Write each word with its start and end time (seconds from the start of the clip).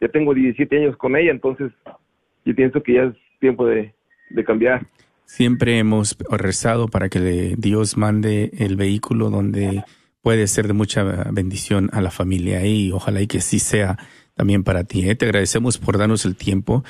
ya 0.00 0.08
tengo 0.08 0.34
17 0.34 0.76
años 0.76 0.96
con 0.96 1.16
ella, 1.16 1.30
entonces 1.30 1.72
yo 2.44 2.54
pienso 2.54 2.82
que 2.82 2.94
ya 2.94 3.02
es 3.04 3.14
tiempo 3.38 3.66
de, 3.66 3.94
de 4.30 4.44
cambiar. 4.44 4.86
Siempre 5.24 5.78
hemos 5.78 6.16
rezado 6.30 6.88
para 6.88 7.08
que 7.08 7.54
Dios 7.56 7.96
mande 7.96 8.50
el 8.58 8.76
vehículo 8.76 9.30
donde 9.30 9.84
puede 10.22 10.46
ser 10.46 10.66
de 10.66 10.72
mucha 10.72 11.04
bendición 11.32 11.88
a 11.92 12.00
la 12.00 12.10
familia 12.10 12.64
y 12.66 12.90
ojalá 12.92 13.20
y 13.20 13.26
que 13.26 13.40
sí 13.40 13.58
sea 13.58 13.96
también 14.34 14.64
para 14.64 14.84
ti. 14.84 15.08
¿eh? 15.08 15.14
Te 15.14 15.26
agradecemos 15.26 15.78
por 15.78 15.98
darnos 15.98 16.24
el 16.24 16.36
tiempo 16.36 16.82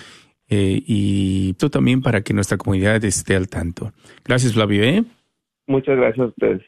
eh, 0.48 0.82
y 0.86 1.54
tú 1.54 1.70
también 1.70 2.00
para 2.02 2.22
que 2.22 2.34
nuestra 2.34 2.58
comunidad 2.58 3.04
esté 3.04 3.36
al 3.36 3.48
tanto. 3.48 3.92
Gracias, 4.24 4.54
Flavio. 4.54 4.82
¿eh? 4.84 5.04
Muchas 5.66 5.96
gracias 5.96 6.26
a 6.26 6.28
ustedes. 6.28 6.62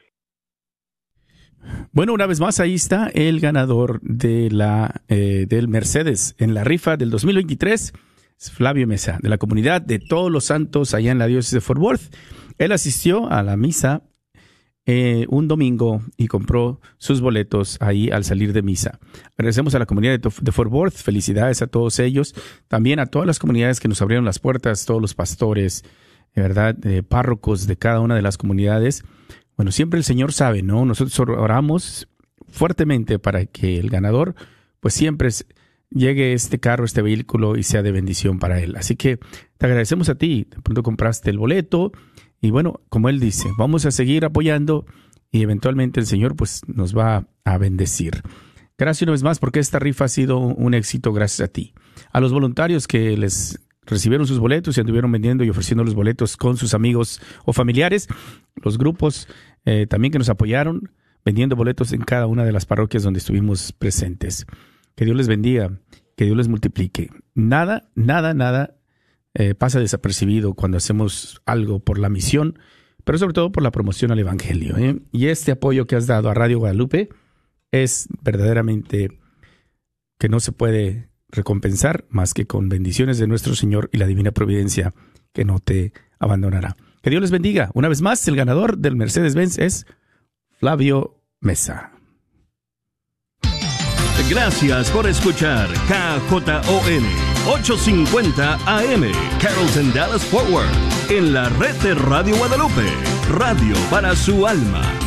Bueno, 1.91 2.13
una 2.13 2.25
vez 2.25 2.39
más, 2.39 2.59
ahí 2.59 2.73
está 2.73 3.07
el 3.13 3.39
ganador 3.39 4.01
de 4.01 4.49
la, 4.49 5.01
eh, 5.07 5.45
del 5.47 5.67
Mercedes 5.67 6.35
en 6.39 6.53
la 6.53 6.63
rifa 6.63 6.97
del 6.97 7.09
2023, 7.09 7.93
Flavio 8.37 8.87
Mesa, 8.87 9.19
de 9.21 9.29
la 9.29 9.37
comunidad 9.37 9.81
de 9.81 9.99
Todos 9.99 10.31
los 10.31 10.45
Santos 10.45 10.93
allá 10.93 11.11
en 11.11 11.19
la 11.19 11.27
diócesis 11.27 11.53
de 11.53 11.61
Fort 11.61 11.79
Worth. 11.79 12.15
Él 12.57 12.71
asistió 12.71 13.31
a 13.31 13.43
la 13.43 13.57
misa 13.57 14.03
eh, 14.85 15.25
un 15.29 15.47
domingo 15.47 16.01
y 16.17 16.27
compró 16.27 16.81
sus 16.97 17.21
boletos 17.21 17.77
ahí 17.79 18.09
al 18.09 18.25
salir 18.25 18.51
de 18.51 18.61
misa. 18.61 18.99
Agradecemos 19.37 19.75
a 19.75 19.79
la 19.79 19.85
comunidad 19.85 20.19
de, 20.19 20.51
Fort 20.51 20.71
Worth, 20.71 20.95
felicidades 20.95 21.61
a 21.61 21.67
todos 21.67 21.99
ellos, 21.99 22.35
también 22.67 22.99
a 22.99 23.05
todas 23.05 23.25
las 23.25 23.39
comunidades 23.39 23.79
que 23.79 23.87
nos 23.87 24.01
abrieron 24.01 24.25
las 24.25 24.39
puertas, 24.39 24.85
todos 24.85 25.01
los 25.01 25.13
pastores, 25.13 25.85
de 26.35 26.41
verdad, 26.41 26.75
párrocos 27.07 27.67
de 27.67 27.77
cada 27.77 28.01
una 28.01 28.15
de 28.15 28.21
las 28.21 28.37
comunidades. 28.37 29.03
Bueno, 29.57 29.71
siempre 29.71 29.97
el 29.97 30.03
Señor 30.03 30.33
sabe, 30.33 30.63
¿no? 30.63 30.85
Nosotros 30.85 31.19
oramos 31.19 32.07
fuertemente 32.49 33.19
para 33.19 33.45
que 33.45 33.79
el 33.79 33.89
ganador, 33.89 34.35
pues 34.79 34.93
siempre 34.93 35.29
llegue 35.89 36.33
este 36.33 36.59
carro, 36.59 36.85
este 36.85 37.01
vehículo 37.01 37.55
y 37.55 37.63
sea 37.63 37.81
de 37.83 37.91
bendición 37.91 38.39
para 38.39 38.59
él. 38.59 38.75
Así 38.75 38.95
que 38.95 39.19
te 39.57 39.65
agradecemos 39.65 40.09
a 40.09 40.15
ti. 40.15 40.47
De 40.49 40.61
pronto 40.61 40.83
compraste 40.83 41.29
el 41.29 41.37
boleto 41.37 41.91
y 42.41 42.51
bueno, 42.51 42.81
como 42.89 43.09
él 43.09 43.19
dice, 43.19 43.49
vamos 43.57 43.85
a 43.85 43.91
seguir 43.91 44.25
apoyando 44.25 44.85
y 45.31 45.41
eventualmente 45.41 45.99
el 45.99 46.05
Señor 46.05 46.35
pues 46.35 46.61
nos 46.67 46.97
va 46.97 47.27
a 47.45 47.57
bendecir. 47.57 48.21
Gracias 48.77 49.03
una 49.03 49.11
vez 49.13 49.23
más 49.23 49.39
porque 49.39 49.59
esta 49.59 49.79
rifa 49.79 50.05
ha 50.05 50.09
sido 50.09 50.39
un 50.39 50.73
éxito 50.73 51.13
gracias 51.13 51.47
a 51.47 51.51
ti. 51.51 51.73
A 52.11 52.19
los 52.19 52.33
voluntarios 52.33 52.87
que 52.87 53.15
les 53.17 53.59
recibieron 53.85 54.27
sus 54.27 54.39
boletos 54.39 54.77
y 54.77 54.81
anduvieron 54.81 55.11
vendiendo 55.11 55.43
y 55.43 55.49
ofreciendo 55.49 55.83
los 55.83 55.95
boletos 55.95 56.37
con 56.37 56.57
sus 56.57 56.73
amigos 56.73 57.21
o 57.45 57.53
familiares, 57.53 58.07
los 58.55 58.77
grupos 58.77 59.27
eh, 59.65 59.87
también 59.87 60.11
que 60.11 60.19
nos 60.19 60.29
apoyaron 60.29 60.91
vendiendo 61.25 61.55
boletos 61.55 61.93
en 61.93 62.01
cada 62.01 62.27
una 62.27 62.43
de 62.43 62.51
las 62.51 62.65
parroquias 62.65 63.03
donde 63.03 63.19
estuvimos 63.19 63.71
presentes. 63.71 64.45
Que 64.95 65.05
Dios 65.05 65.17
les 65.17 65.27
bendiga, 65.27 65.79
que 66.15 66.25
Dios 66.25 66.37
les 66.37 66.47
multiplique. 66.47 67.09
Nada, 67.33 67.89
nada, 67.95 68.33
nada 68.33 68.75
eh, 69.33 69.55
pasa 69.55 69.79
desapercibido 69.79 70.53
cuando 70.53 70.77
hacemos 70.77 71.41
algo 71.45 71.79
por 71.79 71.97
la 71.97 72.09
misión, 72.09 72.59
pero 73.03 73.17
sobre 73.17 73.33
todo 73.33 73.51
por 73.51 73.63
la 73.63 73.71
promoción 73.71 74.11
al 74.11 74.19
Evangelio. 74.19 74.77
¿eh? 74.77 74.99
Y 75.11 75.27
este 75.27 75.51
apoyo 75.51 75.87
que 75.87 75.95
has 75.95 76.07
dado 76.07 76.29
a 76.29 76.33
Radio 76.33 76.59
Guadalupe 76.59 77.09
es 77.71 78.07
verdaderamente 78.21 79.19
que 80.19 80.29
no 80.29 80.39
se 80.39 80.51
puede 80.51 81.09
recompensar 81.33 82.05
más 82.09 82.33
que 82.33 82.45
con 82.47 82.69
bendiciones 82.69 83.17
de 83.17 83.27
nuestro 83.27 83.55
Señor 83.55 83.89
y 83.91 83.97
la 83.97 84.07
divina 84.07 84.31
providencia 84.31 84.93
que 85.33 85.45
no 85.45 85.59
te 85.59 85.91
abandonará. 86.19 86.75
Que 87.01 87.09
Dios 87.09 87.21
les 87.21 87.31
bendiga. 87.31 87.69
Una 87.73 87.89
vez 87.89 88.01
más, 88.01 88.25
el 88.27 88.35
ganador 88.35 88.77
del 88.77 88.95
Mercedes-Benz 88.95 89.57
es 89.57 89.85
Flavio 90.59 91.19
Mesa. 91.41 91.91
Gracias 94.29 94.89
por 94.89 95.05
escuchar 95.05 95.67
KJON 95.87 97.03
850 97.45 98.53
AM 98.65 99.11
Carrollton 99.41 99.93
Dallas 99.93 100.23
Forward 100.23 100.69
en 101.09 101.33
la 101.33 101.49
red 101.49 101.75
de 101.81 101.93
Radio 101.93 102.37
Guadalupe, 102.37 102.87
radio 103.29 103.75
para 103.89 104.15
su 104.15 104.47
alma. 104.47 105.02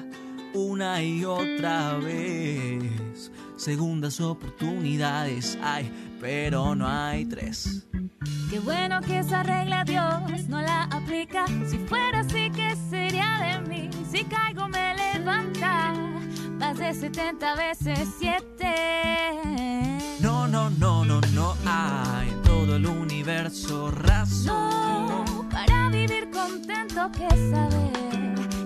una 0.55 1.01
y 1.05 1.25
otra 1.25 1.97
vez. 1.99 3.31
Segundas 3.57 4.21
oportunidades 4.21 5.57
hay, 5.63 5.89
pero 6.21 6.75
no 6.75 6.89
hay 6.89 7.27
tres. 7.27 7.87
Qué 8.51 8.61
bueno 8.61 9.01
que 9.01 9.19
esa 9.19 9.43
regla 9.43 9.85
Dios 9.85 10.49
no 10.49 10.61
la 10.61 10.85
aplica. 10.85 11.47
Si 11.69 11.79
fuera 11.79 12.21
así, 12.21 12.51
¿qué 12.51 12.77
sería 12.89 13.39
de 13.41 13.69
mí? 13.69 13.91
Si 14.11 14.25
caigo, 14.25 14.69
me 14.69 14.95
levanta. 14.95 15.93
Más 16.59 16.79
de 16.79 16.95
70 16.95 17.55
veces 17.57 18.09
7. 18.19 19.99
No, 20.21 20.47
no, 20.47 20.71
no, 20.71 21.05
no, 21.05 21.21
no 21.35 21.57
hay 21.67 22.31
en 22.31 22.43
todo 22.43 22.77
el 22.77 22.87
universo 22.87 23.91
razón. 23.91 24.47
No, 24.47 25.49
para 25.51 25.89
vivir 25.89 26.31
contento 26.31 27.11
que 27.13 27.29
saber 27.51 27.93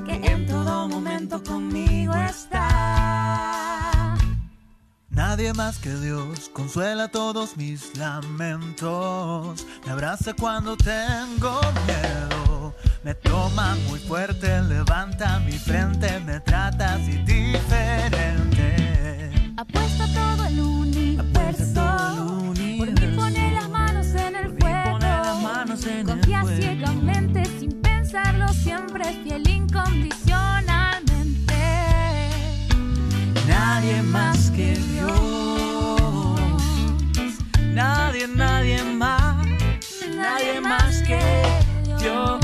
que 0.05 0.33
en 0.33 0.47
todo 0.47 0.89
momento 0.89 1.43
conmigo 1.43 2.15
está. 2.15 2.98
Nadie 5.39 5.55
más 5.55 5.79
que 5.79 5.95
Dios 5.95 6.51
consuela 6.53 7.07
todos 7.07 7.57
mis 7.57 7.97
lamentos. 7.97 9.65
Me 9.87 9.93
abraza 9.93 10.35
cuando 10.35 10.77
tengo 10.77 11.61
miedo. 11.87 12.75
Me 13.05 13.15
toma 13.15 13.77
muy 13.87 14.01
fuerte, 14.01 14.61
levanta 14.63 15.39
mi 15.47 15.53
frente, 15.53 16.19
me 16.27 16.41
trata 16.41 16.95
así 16.95 17.19
diferente. 17.19 19.31
Apuesta 19.57 20.09
todo 20.13 20.45
el 20.45 20.59
universo. 20.59 21.87
Por 22.45 22.59
mí 22.59 22.83
pone 23.15 23.53
las 23.53 23.71
manos 23.71 24.09
en 24.17 24.35
el 24.35 24.59
fuego. 24.59 24.99
Confía 26.05 26.43
ciegamente 26.57 27.45
sin 27.61 27.81
pensarlo, 27.81 28.49
siempre 28.49 29.05
fiel 29.23 29.49
incondicionalmente. 29.49 31.55
Nadie 33.47 34.03
más 34.03 34.51
que 34.51 34.75
Dios. 34.75 35.38
Nadie, 37.79 38.27
nadie 38.27 38.83
más. 38.83 39.47
Nadie 40.17 40.61
más 40.61 41.01
que 41.05 41.21
Dios. 42.01 42.41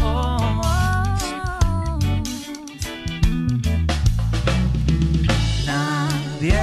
Nadie 5.66 6.54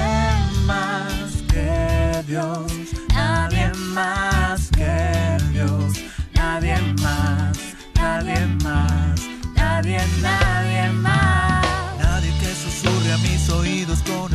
más 0.64 1.42
que 1.52 2.24
Dios. 2.26 2.72
Nadie 3.12 3.72
más 3.92 4.70
que 4.70 5.36
Dios. 5.52 5.92
Nadie 6.32 6.78
más. 7.02 7.58
Nadie 7.94 8.46
más. 8.64 9.20
Nadie, 9.54 10.00
nadie 10.22 10.88
más. 10.92 11.98
Nadie 11.98 12.32
que 12.40 12.54
susurre 12.54 13.12
a 13.12 13.18
mis 13.18 13.50
oídos 13.50 14.02
con 14.02 14.31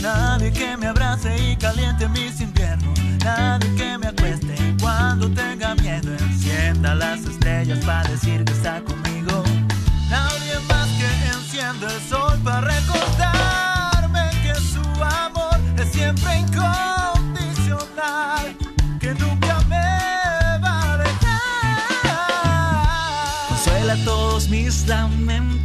Nadie 0.00 0.52
que 0.52 0.76
me 0.76 0.86
abrace 0.86 1.36
y 1.38 1.56
caliente 1.56 2.08
mis 2.08 2.40
inviernos. 2.40 2.98
Nadie 3.24 3.74
que 3.74 3.98
me 3.98 4.06
acueste 4.08 4.54
cuando 4.80 5.28
tenga 5.30 5.74
miedo. 5.74 6.10
para 7.84 8.08
decir 8.08 8.42
que 8.44 8.52
está 8.52 8.80
conmigo. 8.82 9.42
Nadie 10.08 10.58
más 10.68 10.88
que 10.98 11.06
enciende 11.28 11.86
el 11.86 12.00
sol 12.08 12.38
para 12.42 12.62
recordarme 12.62 14.30
que 14.42 14.54
su 14.54 14.80
amor 15.02 15.60
es 15.76 15.92
siempre 15.92 16.38
incondicional, 16.38 18.56
que 18.98 19.14
nunca 19.14 19.60
me 19.68 20.58
va 20.64 20.92
a 20.92 20.96
dejar. 20.98 21.40
Consuela 23.48 23.96
todos 24.04 24.48
mis 24.48 24.86
lamentos. 24.86 25.59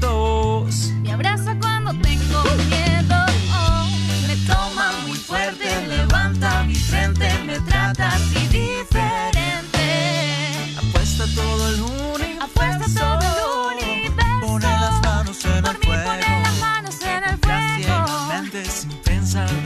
Sin 19.35 19.64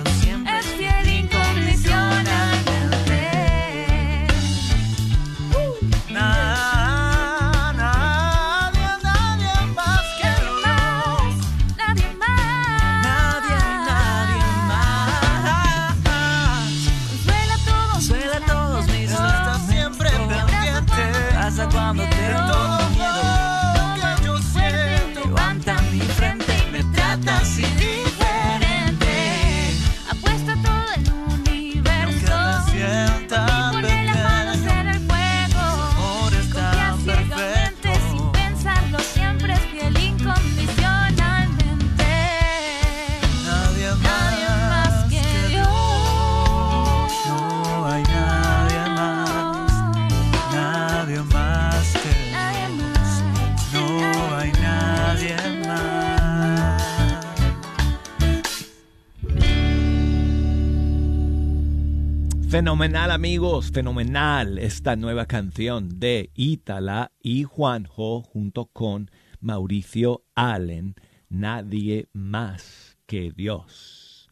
Fenomenal 62.69 63.09
amigos, 63.09 63.71
fenomenal 63.71 64.59
esta 64.59 64.95
nueva 64.95 65.25
canción 65.25 65.97
de 65.99 66.29
Ítala 66.35 67.11
y 67.19 67.43
Juanjo 67.43 68.21
junto 68.21 68.67
con 68.67 69.09
Mauricio 69.39 70.23
Allen, 70.35 70.93
Nadie 71.29 72.09
más 72.13 72.99
que 73.07 73.31
Dios. 73.31 74.29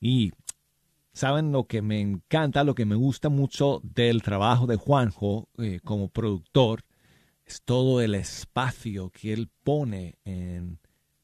Y 0.00 0.32
saben 1.12 1.52
lo 1.52 1.64
que 1.64 1.82
me 1.82 2.00
encanta, 2.00 2.64
lo 2.64 2.74
que 2.74 2.86
me 2.86 2.94
gusta 2.94 3.28
mucho 3.28 3.82
del 3.82 4.22
trabajo 4.22 4.66
de 4.66 4.76
Juanjo 4.76 5.50
eh, 5.58 5.80
como 5.84 6.08
productor, 6.08 6.86
es 7.44 7.60
todo 7.60 8.00
el 8.00 8.14
espacio 8.14 9.10
que 9.10 9.34
él 9.34 9.50
pone 9.62 10.14
en 10.24 10.78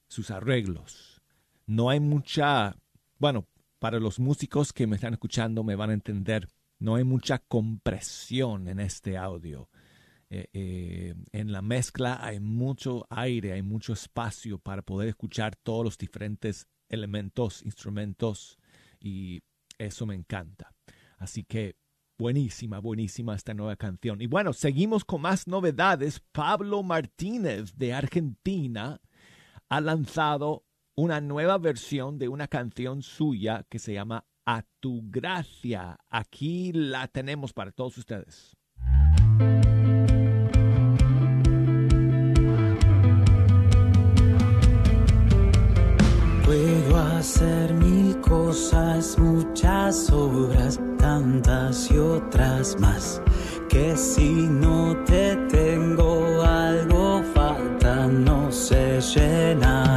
sus 0.08 0.30
arreglos. 0.30 1.22
No 1.64 1.88
hay 1.88 2.00
mucha, 2.00 2.76
bueno, 3.18 3.46
para 3.80 3.98
los 3.98 4.20
músicos 4.20 4.72
que 4.72 4.86
me 4.86 4.96
están 4.96 5.14
escuchando 5.14 5.64
me 5.64 5.74
van 5.74 5.90
a 5.90 5.94
entender, 5.94 6.48
no 6.78 6.94
hay 6.94 7.04
mucha 7.04 7.38
compresión 7.38 8.68
en 8.68 8.78
este 8.78 9.16
audio. 9.16 9.68
Eh, 10.28 10.46
eh, 10.52 11.14
en 11.32 11.50
la 11.50 11.60
mezcla 11.62 12.24
hay 12.24 12.38
mucho 12.38 13.06
aire, 13.10 13.52
hay 13.52 13.62
mucho 13.62 13.92
espacio 13.92 14.58
para 14.58 14.82
poder 14.82 15.08
escuchar 15.08 15.56
todos 15.56 15.84
los 15.84 15.98
diferentes 15.98 16.68
elementos, 16.88 17.64
instrumentos 17.64 18.58
y 19.00 19.42
eso 19.78 20.06
me 20.06 20.14
encanta. 20.14 20.72
Así 21.18 21.42
que 21.42 21.76
buenísima, 22.18 22.80
buenísima 22.80 23.34
esta 23.34 23.54
nueva 23.54 23.76
canción. 23.76 24.20
Y 24.20 24.26
bueno, 24.26 24.52
seguimos 24.52 25.06
con 25.06 25.22
más 25.22 25.48
novedades. 25.48 26.20
Pablo 26.32 26.82
Martínez 26.82 27.76
de 27.76 27.94
Argentina 27.94 29.00
ha 29.70 29.80
lanzado 29.80 30.64
una 31.00 31.22
nueva 31.22 31.56
versión 31.56 32.18
de 32.18 32.28
una 32.28 32.46
canción 32.46 33.00
suya 33.00 33.64
que 33.70 33.78
se 33.78 33.94
llama 33.94 34.26
A 34.44 34.64
tu 34.80 35.00
gracia. 35.06 35.98
Aquí 36.10 36.72
la 36.74 37.08
tenemos 37.08 37.54
para 37.54 37.72
todos 37.72 37.96
ustedes. 37.96 38.54
Puedo 46.44 46.96
hacer 46.98 47.72
mil 47.72 48.20
cosas, 48.20 49.18
muchas 49.18 50.10
obras, 50.10 50.78
tantas 50.98 51.90
y 51.90 51.96
otras 51.96 52.78
más. 52.78 53.22
Que 53.70 53.96
si 53.96 54.48
no 54.48 55.02
te 55.06 55.34
tengo 55.48 56.42
algo 56.42 57.22
falta, 57.32 58.06
no 58.06 58.52
se 58.52 59.00
llenará. 59.00 59.89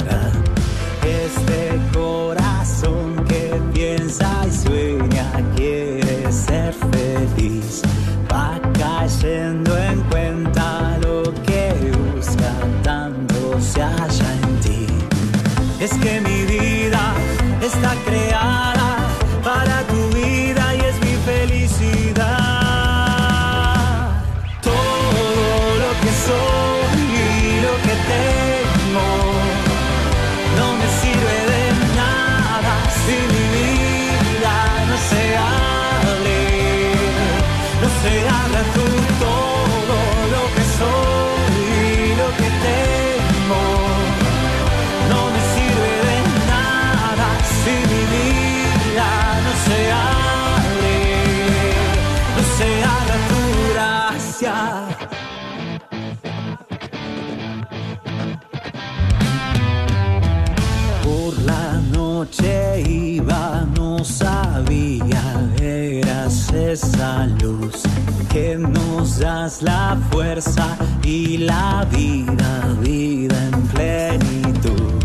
Luz 67.43 67.83
que 68.31 68.57
nos 68.57 69.19
das 69.19 69.61
la 69.61 69.95
fuerza 70.09 70.75
y 71.03 71.37
la 71.37 71.85
vida, 71.91 72.67
vida 72.81 73.35
en 73.51 73.61
plenitud. 73.67 75.03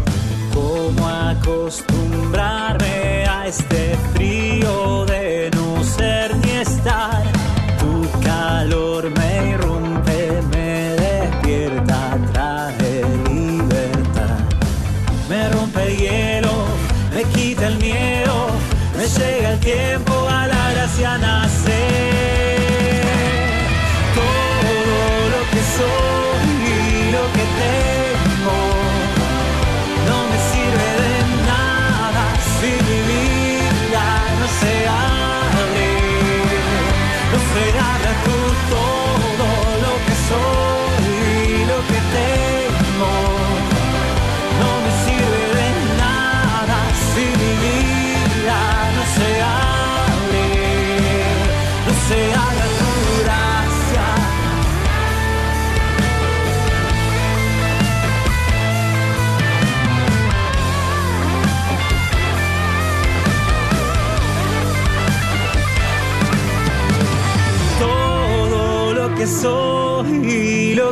¿Cómo 0.55 1.09
acostumbrarme 1.09 3.27
a 3.27 3.47
este 3.47 3.97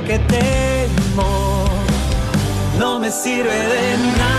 que 0.04 0.18
temo. 0.18 1.64
No 2.78 2.98
me 2.98 3.10
sirve 3.10 3.54
de 3.54 3.96
nada 4.18 4.35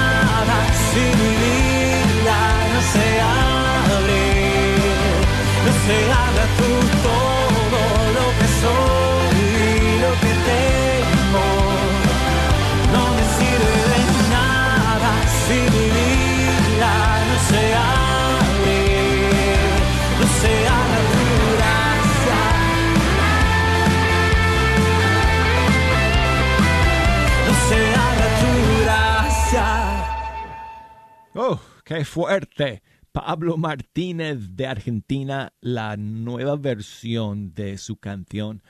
fuerte. 32.06 32.84
Pablo 33.12 33.58
Martínez 33.58 34.56
de 34.56 34.68
Argentina, 34.68 35.54
la 35.60 35.98
nueva 35.98 36.56
versión 36.56 37.54
de 37.56 37.78
su 37.78 37.98
canción 37.98 38.62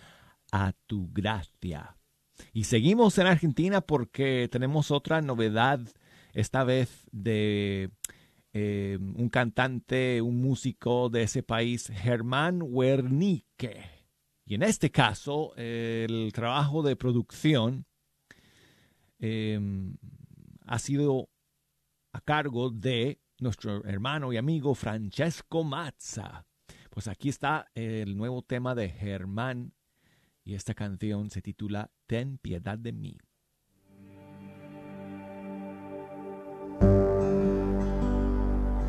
A 0.51 0.73
tu 0.85 1.09
gracia. 1.11 1.97
Y 2.53 2.63
seguimos 2.63 3.17
en 3.17 3.27
Argentina 3.27 3.81
porque 3.81 4.47
tenemos 4.51 4.91
otra 4.91 5.21
novedad, 5.21 5.81
esta 6.33 6.63
vez 6.63 7.03
de 7.11 7.91
eh, 8.53 8.97
un 9.01 9.29
cantante, 9.29 10.21
un 10.21 10.41
músico 10.41 11.09
de 11.09 11.23
ese 11.23 11.43
país, 11.43 11.91
Germán 11.93 12.61
Wernicke. 12.63 13.83
Y 14.45 14.55
en 14.55 14.63
este 14.63 14.91
caso, 14.91 15.53
el 15.57 16.31
trabajo 16.33 16.83
de 16.83 16.95
producción 16.95 17.85
eh, 19.19 19.59
ha 20.65 20.79
sido 20.79 21.29
a 22.11 22.21
cargo 22.21 22.69
de 22.69 23.19
nuestro 23.39 23.83
hermano 23.85 24.33
y 24.33 24.37
amigo 24.37 24.75
Francesco 24.75 25.63
Mazza. 25.63 26.45
Pues 26.89 27.07
aquí 27.07 27.29
está 27.29 27.67
el 27.75 28.17
nuevo 28.17 28.41
tema 28.41 28.73
de 28.73 28.89
Germán 28.89 29.73
y 30.43 30.55
esta 30.55 30.73
canción 30.73 31.29
se 31.29 31.41
titula 31.41 31.91
Ten 32.07 32.37
piedad 32.37 32.77
de 32.77 32.93
mí. 32.93 33.17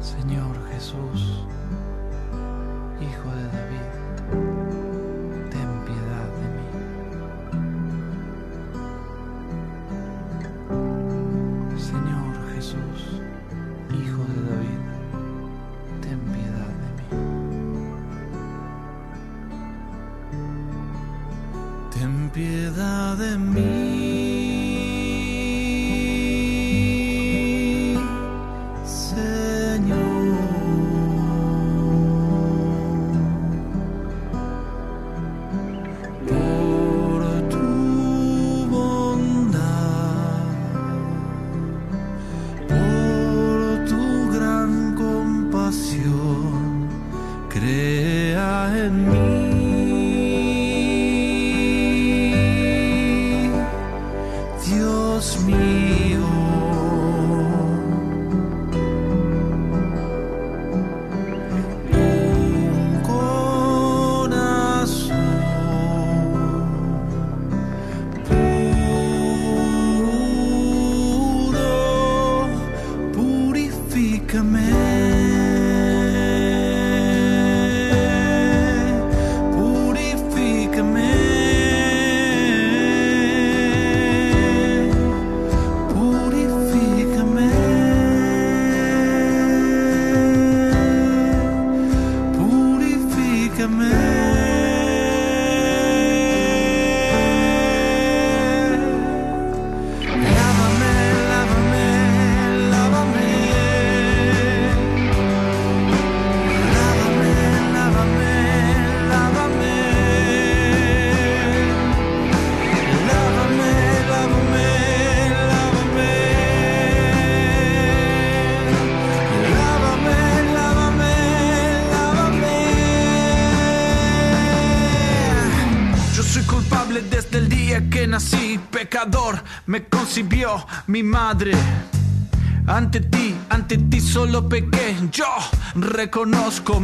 Señor 0.01 0.69
Jesús, 0.71 1.45
Hijo 3.01 3.31
de 3.35 3.45
David, 3.49 4.78
piedad 22.39 23.17
de 23.17 23.37
mí. 23.37 23.78
Come 74.29 74.57
in. 74.57 74.78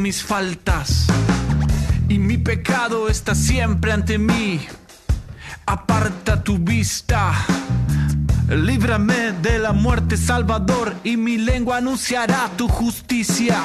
Mis 0.05 0.23
faltas. 0.23 1.07
Y 2.11 2.19
mi 2.19 2.37
pecado 2.37 3.09
está 3.09 3.35
siempre 3.35 3.91
ante 3.91 4.19
mí. 4.19 4.61
Aparta 5.65 6.45
tu 6.45 6.59
vista. 6.59 7.33
Líbrame 8.51 9.33
de 9.41 9.59
la 9.59 9.73
muerte, 9.73 10.19
Salvador, 10.19 10.95
y 11.05 11.17
mi 11.17 11.39
lengua 11.39 11.79
anunciará 11.79 12.51
tu 12.55 12.69
justicia. 12.69 13.65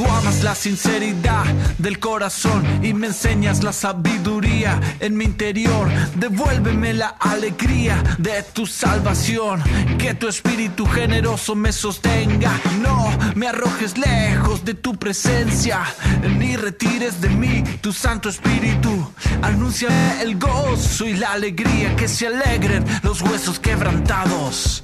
Tú 0.00 0.06
amas 0.06 0.42
la 0.42 0.54
sinceridad 0.54 1.44
del 1.76 1.98
corazón 1.98 2.64
y 2.82 2.94
me 2.94 3.08
enseñas 3.08 3.62
la 3.62 3.70
sabiduría 3.70 4.80
en 4.98 5.14
mi 5.14 5.26
interior. 5.26 5.90
Devuélveme 6.14 6.94
la 6.94 7.08
alegría 7.20 8.02
de 8.16 8.42
tu 8.54 8.64
salvación. 8.66 9.62
Que 9.98 10.14
tu 10.14 10.26
espíritu 10.26 10.86
generoso 10.86 11.54
me 11.54 11.70
sostenga. 11.70 12.58
No 12.80 13.10
me 13.34 13.48
arrojes 13.48 13.98
lejos 13.98 14.64
de 14.64 14.72
tu 14.72 14.96
presencia, 14.96 15.82
ni 16.38 16.56
retires 16.56 17.20
de 17.20 17.28
mí 17.28 17.62
tu 17.82 17.92
santo 17.92 18.30
espíritu. 18.30 19.12
Anuncia 19.42 19.90
el 20.22 20.38
gozo 20.38 21.04
y 21.04 21.12
la 21.12 21.32
alegría, 21.32 21.94
que 21.96 22.08
se 22.08 22.28
alegren 22.28 22.86
los 23.02 23.20
huesos 23.20 23.60
quebrantados. 23.60 24.82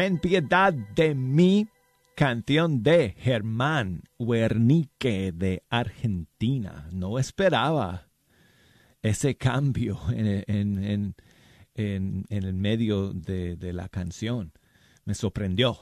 Ten 0.00 0.18
piedad 0.18 0.72
de 0.72 1.14
mí, 1.14 1.68
canción 2.16 2.82
de 2.82 3.14
Germán 3.18 4.02
Wernicke 4.18 5.30
de 5.30 5.62
Argentina. 5.68 6.88
No 6.90 7.18
esperaba 7.18 8.08
ese 9.02 9.36
cambio 9.36 10.00
en, 10.08 11.14
el 11.74 12.54
medio 12.54 13.12
de, 13.12 13.56
de 13.56 13.72
la 13.74 13.90
canción. 13.90 14.54
Me 15.04 15.12
sorprendió. 15.12 15.76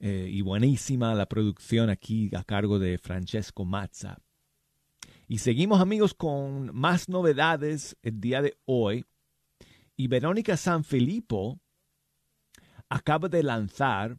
Eh, 0.00 0.26
y 0.32 0.40
buenísima 0.40 1.14
la 1.14 1.26
producción 1.26 1.90
aquí 1.90 2.30
a 2.34 2.44
cargo 2.44 2.78
de 2.78 2.96
Francesco 2.96 3.66
Mazza. 3.66 4.22
Y 5.28 5.36
seguimos 5.36 5.82
amigos 5.82 6.14
con 6.14 6.74
más 6.74 7.10
novedades 7.10 7.94
el 8.00 8.22
día 8.22 8.40
de 8.40 8.56
hoy. 8.64 9.04
Y 9.96 10.08
Verónica 10.08 10.56
Sanfilippo 10.56 11.60
acaba 12.94 13.28
de 13.28 13.42
lanzar 13.42 14.16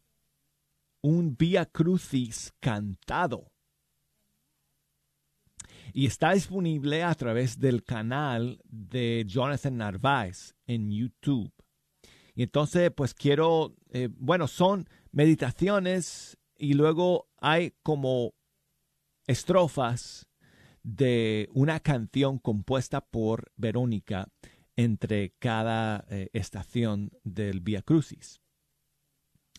un 1.01 1.37
Via 1.37 1.65
Crucis 1.65 2.53
cantado. 2.59 3.53
Y 5.93 6.07
está 6.07 6.33
disponible 6.33 7.01
a 7.01 7.15
través 7.15 7.57
del 7.57 7.85
canal 7.85 8.59
de 8.65 9.23
Jonathan 9.25 9.77
Narváez 9.77 10.55
en 10.67 10.91
YouTube. 10.91 11.53
Y 12.33 12.43
entonces, 12.43 12.91
pues 12.93 13.13
quiero, 13.13 13.77
eh, 13.91 14.09
bueno, 14.11 14.45
son 14.49 14.89
meditaciones 15.13 16.37
y 16.57 16.73
luego 16.73 17.29
hay 17.37 17.75
como 17.81 18.33
estrofas 19.25 20.27
de 20.83 21.47
una 21.53 21.79
canción 21.79 22.39
compuesta 22.39 22.99
por 22.99 23.53
Verónica 23.55 24.27
entre 24.75 25.33
cada 25.39 26.05
eh, 26.09 26.27
estación 26.33 27.11
del 27.23 27.61
Via 27.61 27.81
Crucis. 27.81 28.41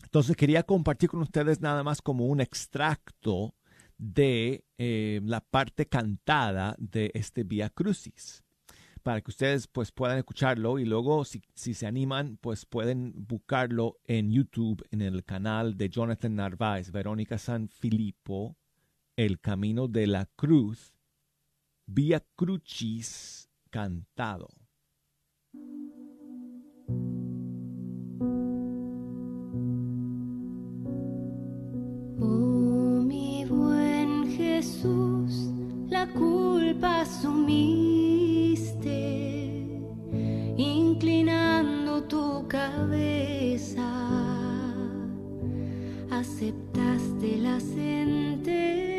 Entonces 0.07 0.37
quería 0.37 0.63
compartir 0.63 1.09
con 1.09 1.21
ustedes 1.21 1.59
nada 1.59 1.83
más 1.83 2.01
como 2.01 2.27
un 2.27 2.39
extracto 2.39 3.53
de 3.97 4.63
eh, 4.77 5.19
la 5.25 5.41
parte 5.41 5.85
cantada 5.85 6.77
de 6.79 7.11
este 7.13 7.43
Via 7.43 7.69
Crucis 7.69 8.41
para 9.03 9.19
que 9.19 9.31
ustedes 9.31 9.67
pues 9.67 9.91
puedan 9.91 10.17
escucharlo 10.17 10.79
y 10.79 10.85
luego 10.85 11.25
si, 11.25 11.41
si 11.55 11.73
se 11.73 11.87
animan 11.87 12.37
pues 12.39 12.65
pueden 12.65 13.11
buscarlo 13.27 13.97
en 14.05 14.31
YouTube 14.31 14.81
en 14.91 15.01
el 15.01 15.25
canal 15.25 15.75
de 15.75 15.89
Jonathan 15.89 16.35
Narváez, 16.35 16.89
Verónica 16.89 17.37
San 17.37 17.67
Filippo, 17.67 18.55
El 19.17 19.41
Camino 19.41 19.89
de 19.89 20.07
la 20.07 20.25
Cruz, 20.37 20.93
Via 21.85 22.23
Crucis 22.37 23.49
cantado. 23.69 24.47
Oh 32.19 33.01
mi 33.03 33.45
buen 33.45 34.31
Jesús, 34.35 35.51
la 35.87 36.07
culpa 36.07 37.01
asumiste, 37.01 38.59
inclinando 40.57 42.03
tu 42.05 42.47
cabeza, 42.47 43.87
aceptaste 46.09 47.37
la 47.37 47.59
sentencia. 47.59 48.96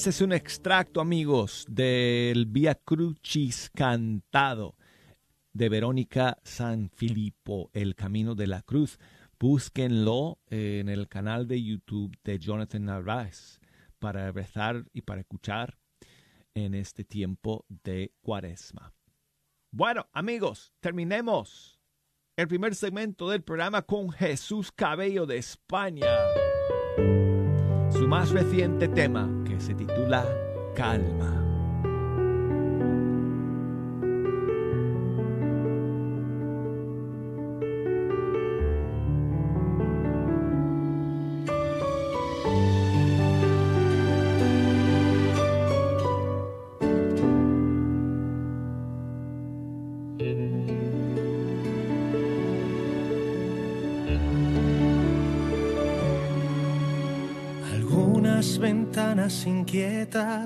Ese 0.00 0.08
es 0.08 0.22
un 0.22 0.32
extracto, 0.32 1.02
amigos, 1.02 1.66
del 1.68 2.46
Via 2.46 2.74
Crucis 2.74 3.70
cantado 3.74 4.74
de 5.52 5.68
Verónica 5.68 6.38
San 6.42 6.88
Filippo, 6.88 7.68
El 7.74 7.94
Camino 7.94 8.34
de 8.34 8.46
la 8.46 8.62
Cruz. 8.62 8.98
Búsquenlo 9.38 10.38
en 10.46 10.88
el 10.88 11.06
canal 11.06 11.46
de 11.46 11.62
YouTube 11.62 12.16
de 12.24 12.38
Jonathan 12.38 12.86
Narváez 12.86 13.60
para 13.98 14.32
rezar 14.32 14.86
y 14.94 15.02
para 15.02 15.20
escuchar 15.20 15.76
en 16.54 16.72
este 16.72 17.04
tiempo 17.04 17.66
de 17.68 18.14
cuaresma. 18.22 18.94
Bueno, 19.70 20.08
amigos, 20.14 20.72
terminemos 20.80 21.78
el 22.38 22.48
primer 22.48 22.74
segmento 22.74 23.28
del 23.28 23.42
programa 23.42 23.82
con 23.82 24.10
Jesús 24.10 24.72
Cabello 24.72 25.26
de 25.26 25.36
España. 25.36 26.06
Su 27.92 28.08
más 28.08 28.30
reciente 28.30 28.88
tema 28.88 29.39
se 29.60 29.74
titula 29.74 30.24
Calma. 30.74 31.39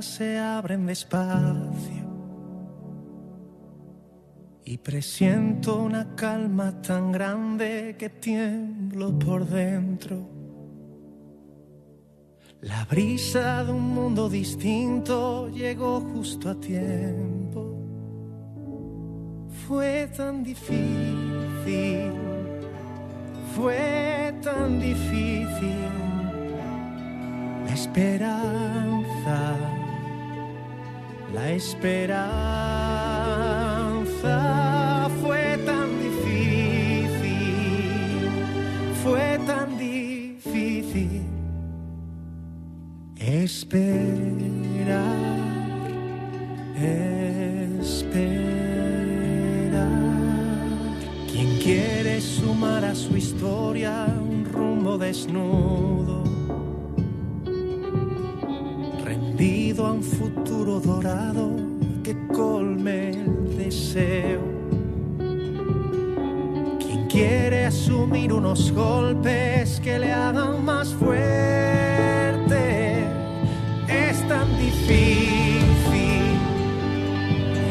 Se 0.02 0.38
abren 0.38 0.84
despacio 0.84 2.04
y 4.62 4.76
presiento 4.76 5.82
una 5.82 6.14
calma 6.14 6.82
tan 6.82 7.12
grande 7.12 7.96
que 7.98 8.10
tiemblo 8.10 9.18
por 9.18 9.46
dentro. 9.46 10.28
La 12.60 12.84
brisa 12.84 13.64
de 13.64 13.72
un 13.72 13.94
mundo 13.94 14.28
distinto 14.28 15.48
llegó 15.48 16.00
justo 16.00 16.50
a 16.50 16.60
tiempo. 16.60 17.78
Fue 19.66 20.10
tan 20.14 20.44
difícil, 20.44 22.12
fue 23.56 24.34
tan 24.42 24.78
difícil 24.78 26.04
la 27.66 27.72
esperanza, 27.72 29.03
la 31.32 31.50
esperanza 31.50 32.20
fue 35.22 35.58
tan 35.64 35.88
difícil, 35.98 37.10
fue 39.02 39.38
tan 39.46 39.78
difícil 39.78 41.22
esperar, 43.16 43.82
esperar. 46.76 48.34
Quien 51.32 51.58
quiere 51.62 52.20
sumar 52.20 52.84
a 52.84 52.94
su 52.94 53.16
historia 53.16 54.06
un 54.20 54.44
rumbo 54.44 54.98
desnudo 54.98 56.03
futuro 60.44 60.78
dorado 60.78 61.56
que 62.02 62.14
colme 62.28 63.10
el 63.12 63.56
deseo. 63.56 64.42
Quien 66.78 67.06
quiere 67.08 67.64
asumir 67.64 68.30
unos 68.30 68.70
golpes 68.72 69.80
que 69.80 69.98
le 69.98 70.12
hagan 70.12 70.62
más 70.62 70.92
fuerte, 70.92 72.34
es 73.88 74.28
tan 74.28 74.48
difícil, 74.58 76.36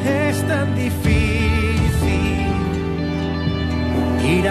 es 0.04 0.48
tan 0.48 0.74
difícil 0.74 2.48
ir 4.36 4.50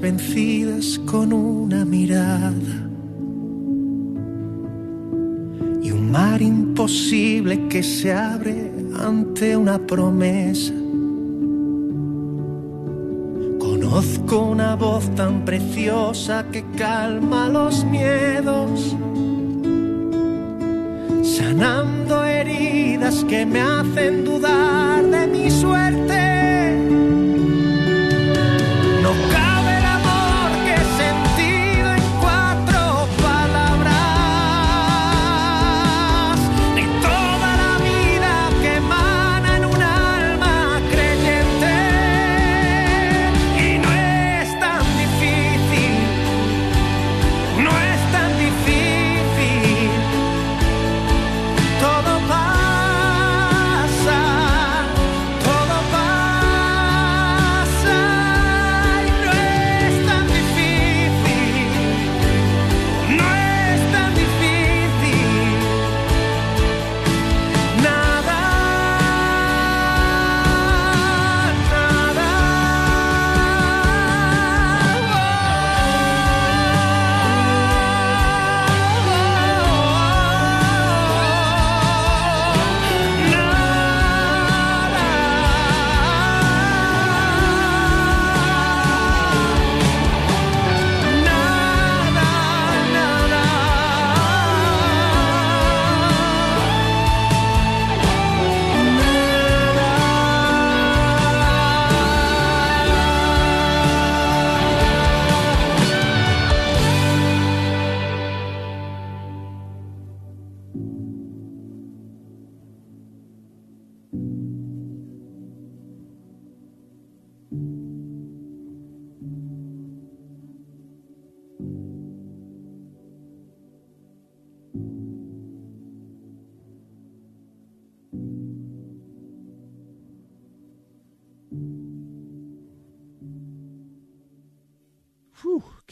vencidas 0.00 1.00
con 1.06 1.32
una 1.32 1.84
mirada 1.84 2.88
y 5.82 5.90
un 5.90 6.10
mar 6.10 6.42
imposible 6.42 7.68
que 7.68 7.82
se 7.82 8.12
abre 8.12 8.72
ante 8.98 9.56
una 9.56 9.78
promesa. 9.78 10.74
Conozco 13.58 14.42
una 14.50 14.74
voz 14.76 15.08
tan 15.14 15.44
preciosa 15.44 16.44
que 16.50 16.64
calma 16.76 17.48
los 17.48 17.84
miedos, 17.84 18.96
sanando 21.22 22.24
heridas 22.24 23.24
que 23.24 23.46
me 23.46 23.60
hacen 23.60 24.24
dudar 24.24 25.04
de 25.04 25.26
mi 25.26 25.50
suerte. 25.50 26.25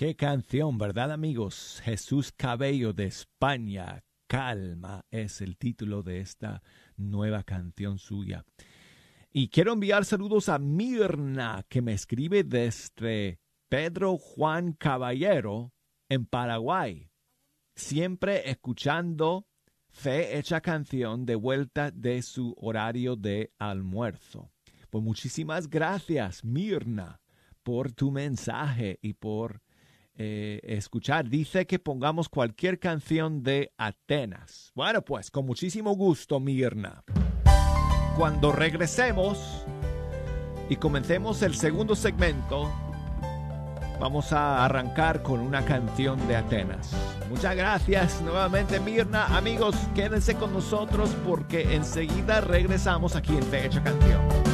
Qué 0.05 0.17
canción, 0.17 0.77
¿verdad 0.77 1.13
amigos? 1.13 1.81
Jesús 1.83 2.31
Cabello 2.31 2.93
de 2.93 3.07
España. 3.07 4.05
Calma 4.27 5.07
es 5.11 5.41
el 5.41 5.57
título 5.57 6.03
de 6.03 6.21
esta 6.21 6.63
nueva 6.99 7.43
canción 7.43 7.99
suya. 7.99 8.45
Y 9.33 9.49
quiero 9.49 9.73
enviar 9.73 10.05
saludos 10.05 10.51
a 10.51 10.59
Mirna, 10.59 11.65
que 11.71 11.81
me 11.81 11.95
escribe 11.95 12.45
desde 12.45 13.41
Pedro 13.71 14.19
Juan 14.19 14.75
Caballero, 14.75 15.73
en 16.11 16.27
Paraguay. 16.27 17.11
Siempre 17.75 18.51
escuchando 18.51 19.47
Fe 19.89 20.37
Hecha 20.37 20.61
Canción 20.61 21.25
de 21.25 21.37
vuelta 21.37 21.91
de 21.91 22.21
su 22.21 22.55
horario 22.59 23.17
de 23.17 23.55
almuerzo. 23.59 24.53
Pues 24.91 25.03
muchísimas 25.03 25.71
gracias, 25.71 26.45
Mirna, 26.45 27.23
por 27.63 27.91
tu 27.93 28.11
mensaje 28.11 28.99
y 29.01 29.15
por 29.15 29.64
eh, 30.17 30.61
escuchar. 30.63 31.29
Dice 31.29 31.67
que 31.67 31.79
pongamos 31.79 32.29
cualquier 32.29 32.79
canción 32.79 33.43
de 33.43 33.73
Atenas. 33.77 34.71
Bueno, 34.75 35.03
pues 35.03 35.31
con 35.31 35.47
muchísimo 35.47 35.95
gusto, 35.95 36.41
Mirna. 36.41 37.03
Cuando 38.17 38.53
regresemos 38.53 39.65
y 40.69 40.77
comencemos 40.77 41.43
el 41.43 41.55
segundo 41.55 41.97
segmento, 41.97 42.73
vamos 43.99 44.33
a 44.33 44.65
arrancar 44.65 45.23
con 45.23 45.41
una 45.41 45.65
canción 45.65 46.27
de 46.29 46.37
Atenas. 46.37 46.93
Muchas 47.29 47.57
gracias 47.57 48.23
nuevamente, 48.23 48.79
Mirna. 48.79 49.37
Amigos, 49.37 49.75
quédense 49.95 50.37
con 50.37 50.53
nosotros 50.53 51.11
porque 51.27 51.75
enseguida 51.75 52.41
regresamos 52.41 53.17
aquí 53.17 53.37
en 53.37 53.43
Fecha 53.43 53.83
Canción. 53.83 54.54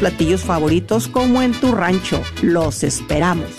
platillos 0.00 0.42
favoritos 0.42 1.06
como 1.06 1.42
en 1.42 1.52
tu 1.52 1.72
rancho. 1.72 2.20
Los 2.42 2.82
esperamos. 2.82 3.50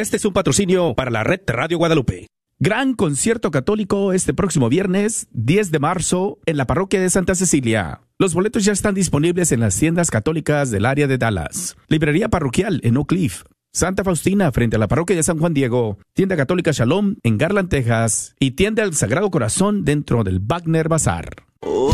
Este 0.00 0.16
es 0.16 0.24
un 0.24 0.32
patrocinio 0.32 0.94
para 0.94 1.10
la 1.10 1.24
red 1.24 1.42
Radio 1.46 1.76
Guadalupe. 1.76 2.26
Gran 2.58 2.94
concierto 2.94 3.50
católico 3.50 4.14
este 4.14 4.32
próximo 4.32 4.70
viernes 4.70 5.28
10 5.32 5.70
de 5.72 5.78
marzo 5.78 6.38
en 6.46 6.56
la 6.56 6.66
parroquia 6.66 7.02
de 7.02 7.10
Santa 7.10 7.34
Cecilia. 7.34 8.00
Los 8.18 8.32
boletos 8.32 8.64
ya 8.64 8.72
están 8.72 8.94
disponibles 8.94 9.52
en 9.52 9.60
las 9.60 9.78
tiendas 9.78 10.10
católicas 10.10 10.70
del 10.70 10.86
área 10.86 11.06
de 11.06 11.18
Dallas. 11.18 11.76
Librería 11.88 12.30
parroquial 12.30 12.80
en 12.82 12.96
Oak 12.96 13.08
Cliff. 13.08 13.42
Santa 13.74 14.02
Faustina 14.02 14.50
frente 14.52 14.76
a 14.76 14.78
la 14.78 14.88
parroquia 14.88 15.16
de 15.16 15.22
San 15.22 15.38
Juan 15.38 15.52
Diego. 15.52 15.98
Tienda 16.14 16.34
católica 16.34 16.70
Shalom 16.72 17.16
en 17.22 17.36
Garland, 17.36 17.68
Texas. 17.68 18.34
Y 18.40 18.52
tienda 18.52 18.84
del 18.84 18.94
Sagrado 18.94 19.30
Corazón 19.30 19.84
dentro 19.84 20.24
del 20.24 20.40
Wagner 20.40 20.88
Bazar. 20.88 21.28
Hoy 21.60 21.92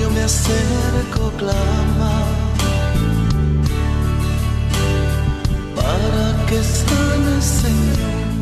yo 0.00 0.10
me 0.10 0.22
acerco, 0.22 1.32
clama, 1.38 2.15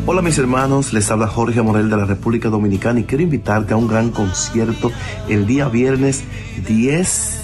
Hola 0.07 0.23
mis 0.23 0.39
hermanos, 0.39 0.93
les 0.93 1.11
habla 1.11 1.27
Jorge 1.27 1.63
Morel 1.63 1.91
de 1.91 1.97
la 1.97 2.05
República 2.05 2.49
Dominicana 2.49 3.01
y 3.01 3.05
quiero 3.05 3.25
invitarte 3.25 3.75
a 3.75 3.77
un 3.77 3.89
gran 3.89 4.11
concierto 4.11 4.93
el 5.29 5.47
día 5.47 5.69
viernes 5.69 6.23
10 6.69 7.41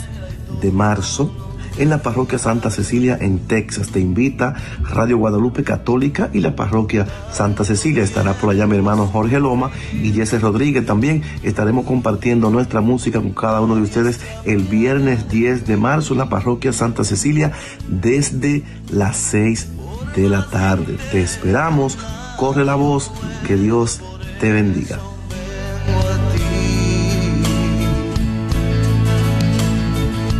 de 0.60 0.70
marzo 0.70 1.34
en 1.78 1.88
la 1.88 2.02
parroquia 2.02 2.38
Santa 2.38 2.70
Cecilia 2.70 3.16
en 3.20 3.40
Texas. 3.48 3.90
Te 3.90 3.98
invita 3.98 4.54
Radio 4.82 5.18
Guadalupe 5.18 5.64
Católica 5.64 6.30
y 6.32 6.40
la 6.40 6.54
parroquia 6.54 7.06
Santa 7.32 7.64
Cecilia. 7.64 8.04
Estará 8.04 8.34
por 8.34 8.50
allá 8.50 8.66
mi 8.66 8.76
hermano 8.76 9.06
Jorge 9.06 9.40
Loma 9.40 9.70
y 9.92 10.12
Jesse 10.12 10.40
Rodríguez. 10.40 10.84
También 10.86 11.22
estaremos 11.42 11.86
compartiendo 11.86 12.50
nuestra 12.50 12.80
música 12.80 13.20
con 13.20 13.32
cada 13.32 13.60
uno 13.60 13.76
de 13.76 13.82
ustedes 13.82 14.20
el 14.44 14.62
viernes 14.64 15.28
10 15.28 15.66
de 15.66 15.76
marzo 15.76 16.12
en 16.12 16.18
la 16.18 16.28
parroquia 16.28 16.72
Santa 16.72 17.02
Cecilia 17.04 17.52
desde 17.88 18.62
las 18.90 19.16
6 19.16 19.79
de 20.14 20.28
la 20.28 20.44
tarde. 20.46 20.96
Te 21.10 21.22
esperamos. 21.22 21.96
Corre 22.36 22.64
la 22.64 22.74
voz. 22.74 23.10
Que 23.46 23.56
Dios 23.56 24.00
te 24.40 24.52
bendiga. 24.52 24.98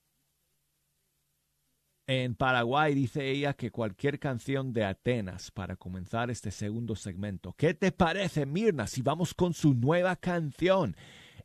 en 2.07 2.35
Paraguay. 2.35 2.95
Dice 2.95 3.29
ella 3.29 3.55
que 3.55 3.71
cualquier 3.71 4.19
canción 4.19 4.73
de 4.73 4.85
Atenas 4.85 5.51
para 5.51 5.77
comenzar 5.77 6.31
este 6.31 6.51
segundo 6.51 6.97
segmento. 6.97 7.53
¿Qué 7.59 7.75
te 7.75 7.93
parece, 7.93 8.47
Mirna, 8.47 8.87
si 8.87 9.03
vamos 9.03 9.35
con 9.35 9.53
su 9.53 9.75
nueva 9.75 10.17
canción? 10.17 10.97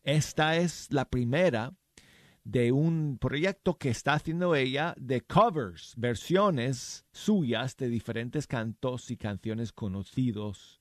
Esta 0.06 0.56
es 0.58 0.94
la 0.94 1.10
primera 1.10 1.74
de 2.44 2.72
un 2.72 3.18
proyecto 3.20 3.80
que 3.80 3.90
está 3.90 4.14
haciendo 4.14 4.54
ella 4.54 4.94
de 5.00 5.22
covers, 5.22 5.96
versiones 5.98 7.08
suyas 7.12 7.76
de 7.76 7.90
diferentes 7.90 8.46
cantos 8.46 9.10
y 9.10 9.18
canciones 9.18 9.72
conocidos 9.72 10.80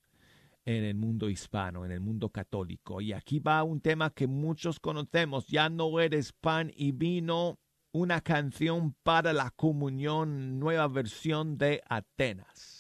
en 0.67 0.85
el 0.85 0.95
mundo 0.95 1.31
hispano, 1.31 1.87
en 1.87 1.93
el 1.93 2.01
mundo 2.01 2.29
católico. 2.29 3.01
Y 3.01 3.15
aquí 3.15 3.39
va 3.39 3.63
un 3.63 3.81
tema 3.81 4.11
que 4.11 4.27
muchos 4.27 4.79
conocemos, 4.79 5.47
ya 5.47 5.71
no 5.71 6.01
eres 6.01 6.35
pan 6.35 6.71
y 6.77 6.93
vino, 6.93 7.59
una 7.93 8.21
canción 8.21 8.95
para 9.03 9.33
la 9.33 9.51
comunión, 9.53 10.61
nueva 10.61 10.87
versión 10.89 11.57
de 11.57 11.81
Atenas. 11.89 12.74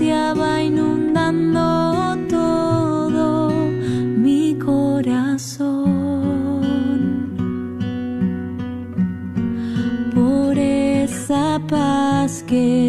Gracia 0.00 0.32
va 0.34 0.62
inundando 0.62 2.16
todo 2.28 3.50
mi 4.16 4.56
corazón. 4.58 5.90
Por 10.14 10.58
esa 10.58 11.60
paz 11.68 12.42
que 12.46 12.79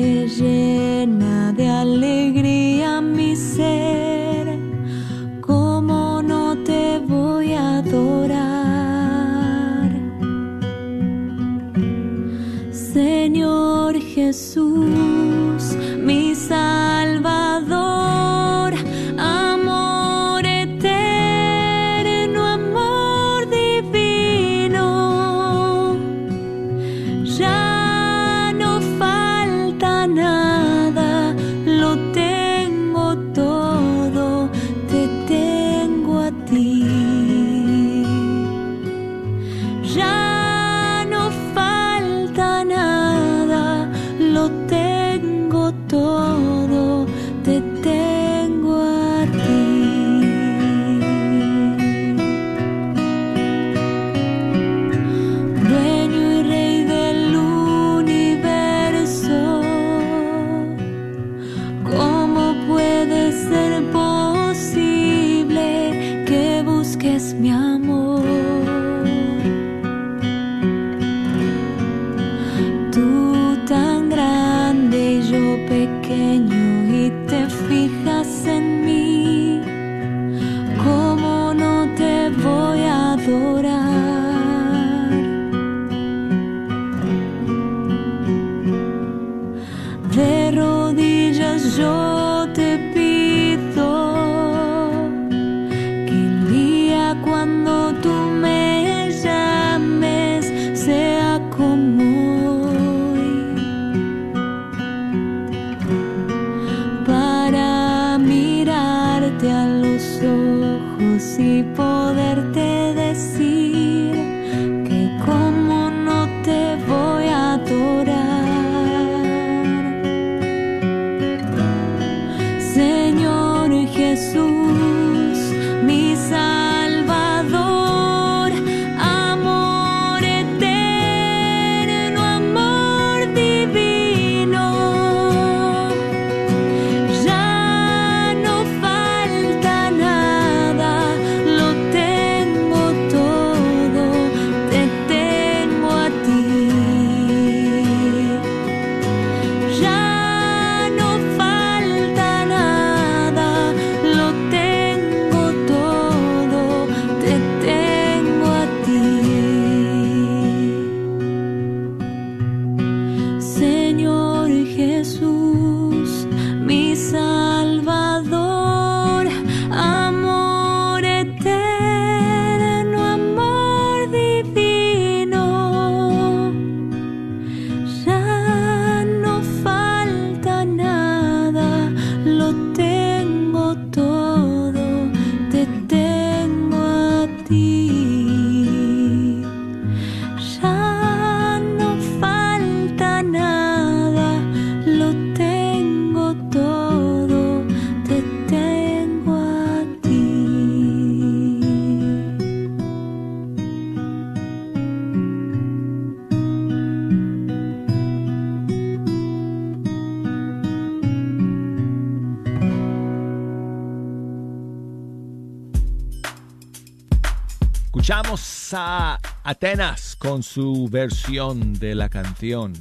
Escuchamos 218.02 218.74
a 218.74 219.20
Atenas 219.44 220.16
con 220.16 220.42
su 220.42 220.90
versión 220.90 221.74
de 221.74 221.94
la 221.94 222.10
canción 222.10 222.74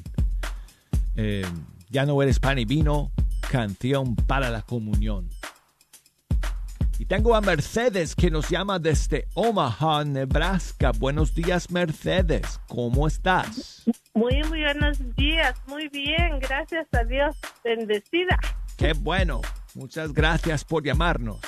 eh, 1.15 1.45
Ya 1.91 2.07
no 2.07 2.23
eres 2.23 2.39
pan 2.39 2.59
y 2.59 2.65
vino, 2.65 3.13
canción 3.51 4.17
para 4.17 4.49
la 4.49 4.63
comunión. 4.63 5.29
Y 6.99 7.05
tengo 7.05 7.35
a 7.35 7.43
Mercedes 7.43 8.17
que 8.17 8.31
nos 8.31 8.49
llama 8.49 8.79
desde 8.79 9.29
Omaha, 9.35 10.05
Nebraska. 10.05 10.91
Buenos 10.99 11.35
días, 11.35 11.71
Mercedes. 11.71 12.59
¿Cómo 12.67 13.07
estás? 13.07 13.83
Muy, 14.15 14.43
muy 14.49 14.63
buenos 14.63 15.17
días. 15.17 15.55
Muy 15.67 15.89
bien, 15.89 16.41
gracias 16.41 16.87
a 16.93 17.05
Dios. 17.05 17.37
Bendecida. 17.63 18.39
Qué 18.79 18.95
bueno. 18.95 19.43
Muchas 19.75 20.15
gracias 20.15 20.65
por 20.65 20.83
llamarnos. 20.83 21.41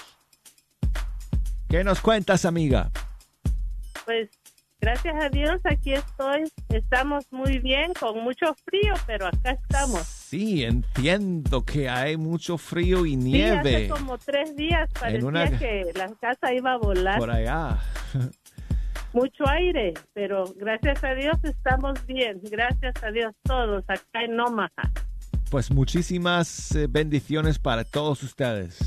¿Qué 1.71 1.83
nos 1.83 2.03
cuentas, 2.03 2.45
amiga? 2.45 2.91
Pues 4.05 4.29
gracias 4.81 5.15
a 5.23 5.29
Dios 5.29 5.61
aquí 5.65 5.93
estoy. 5.95 6.45
Estamos 6.71 7.25
muy 7.31 7.59
bien, 7.59 7.93
con 7.95 8.23
mucho 8.23 8.55
frío, 8.65 8.95
pero 9.07 9.27
acá 9.27 9.53
estamos. 9.53 10.03
Sí, 10.07 10.65
entiendo 10.65 11.65
que 11.65 11.89
hay 11.89 12.17
mucho 12.17 12.59
frío 12.59 13.05
y 13.07 13.11
Sí, 13.11 13.17
nieve 13.17 13.77
hace 13.77 13.89
como 13.89 14.19
tres 14.19 14.57
días 14.57 14.89
parecía 14.99 15.29
una- 15.29 15.59
que 15.59 15.85
la 15.95 16.09
casa 16.21 16.53
iba 16.53 16.73
a 16.73 16.79
volar. 16.79 17.19
por 17.19 17.31
allá. 17.31 17.79
Mucho 19.13 19.47
aire, 19.47 19.93
pero 20.15 20.45
gracias 20.57 21.05
a 21.05 21.15
Dios 21.15 21.37
estamos 21.43 22.05
bien. 22.07 22.41
Gracias 22.51 22.95
a 23.03 23.11
Dios 23.11 23.35
todos 23.43 23.85
acá 23.87 24.25
en 24.25 24.41
Omaha. 24.41 24.71
Pues 25.51 25.71
muchísimas 25.71 26.75
eh, 26.75 26.87
bendiciones 26.89 27.59
para 27.59 27.85
todos 27.85 28.23
ustedes. 28.23 28.79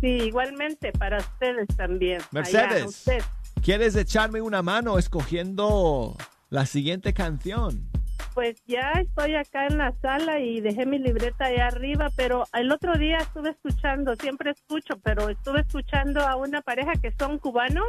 Sí, 0.00 0.08
igualmente 0.08 0.90
para 0.92 1.18
ustedes 1.18 1.68
también. 1.76 2.20
Allá, 2.34 2.66
Mercedes. 2.66 2.84
usted. 2.86 3.22
¿Quieres 3.62 3.96
echarme 3.96 4.40
una 4.40 4.62
mano 4.62 4.98
escogiendo 4.98 6.16
la 6.48 6.64
siguiente 6.66 7.12
canción? 7.12 7.88
Pues 8.34 8.62
ya 8.66 8.92
estoy 8.92 9.34
acá 9.34 9.66
en 9.66 9.78
la 9.78 9.92
sala 10.00 10.38
y 10.40 10.60
dejé 10.60 10.86
mi 10.86 10.98
libreta 10.98 11.46
allá 11.46 11.66
arriba, 11.66 12.10
pero 12.16 12.44
el 12.54 12.70
otro 12.70 12.96
día 12.96 13.18
estuve 13.18 13.50
escuchando, 13.50 14.14
siempre 14.16 14.52
escucho, 14.52 14.94
pero 15.02 15.28
estuve 15.28 15.60
escuchando 15.60 16.20
a 16.26 16.36
una 16.36 16.62
pareja 16.62 16.92
que 16.92 17.12
son 17.18 17.38
cubanos. 17.38 17.88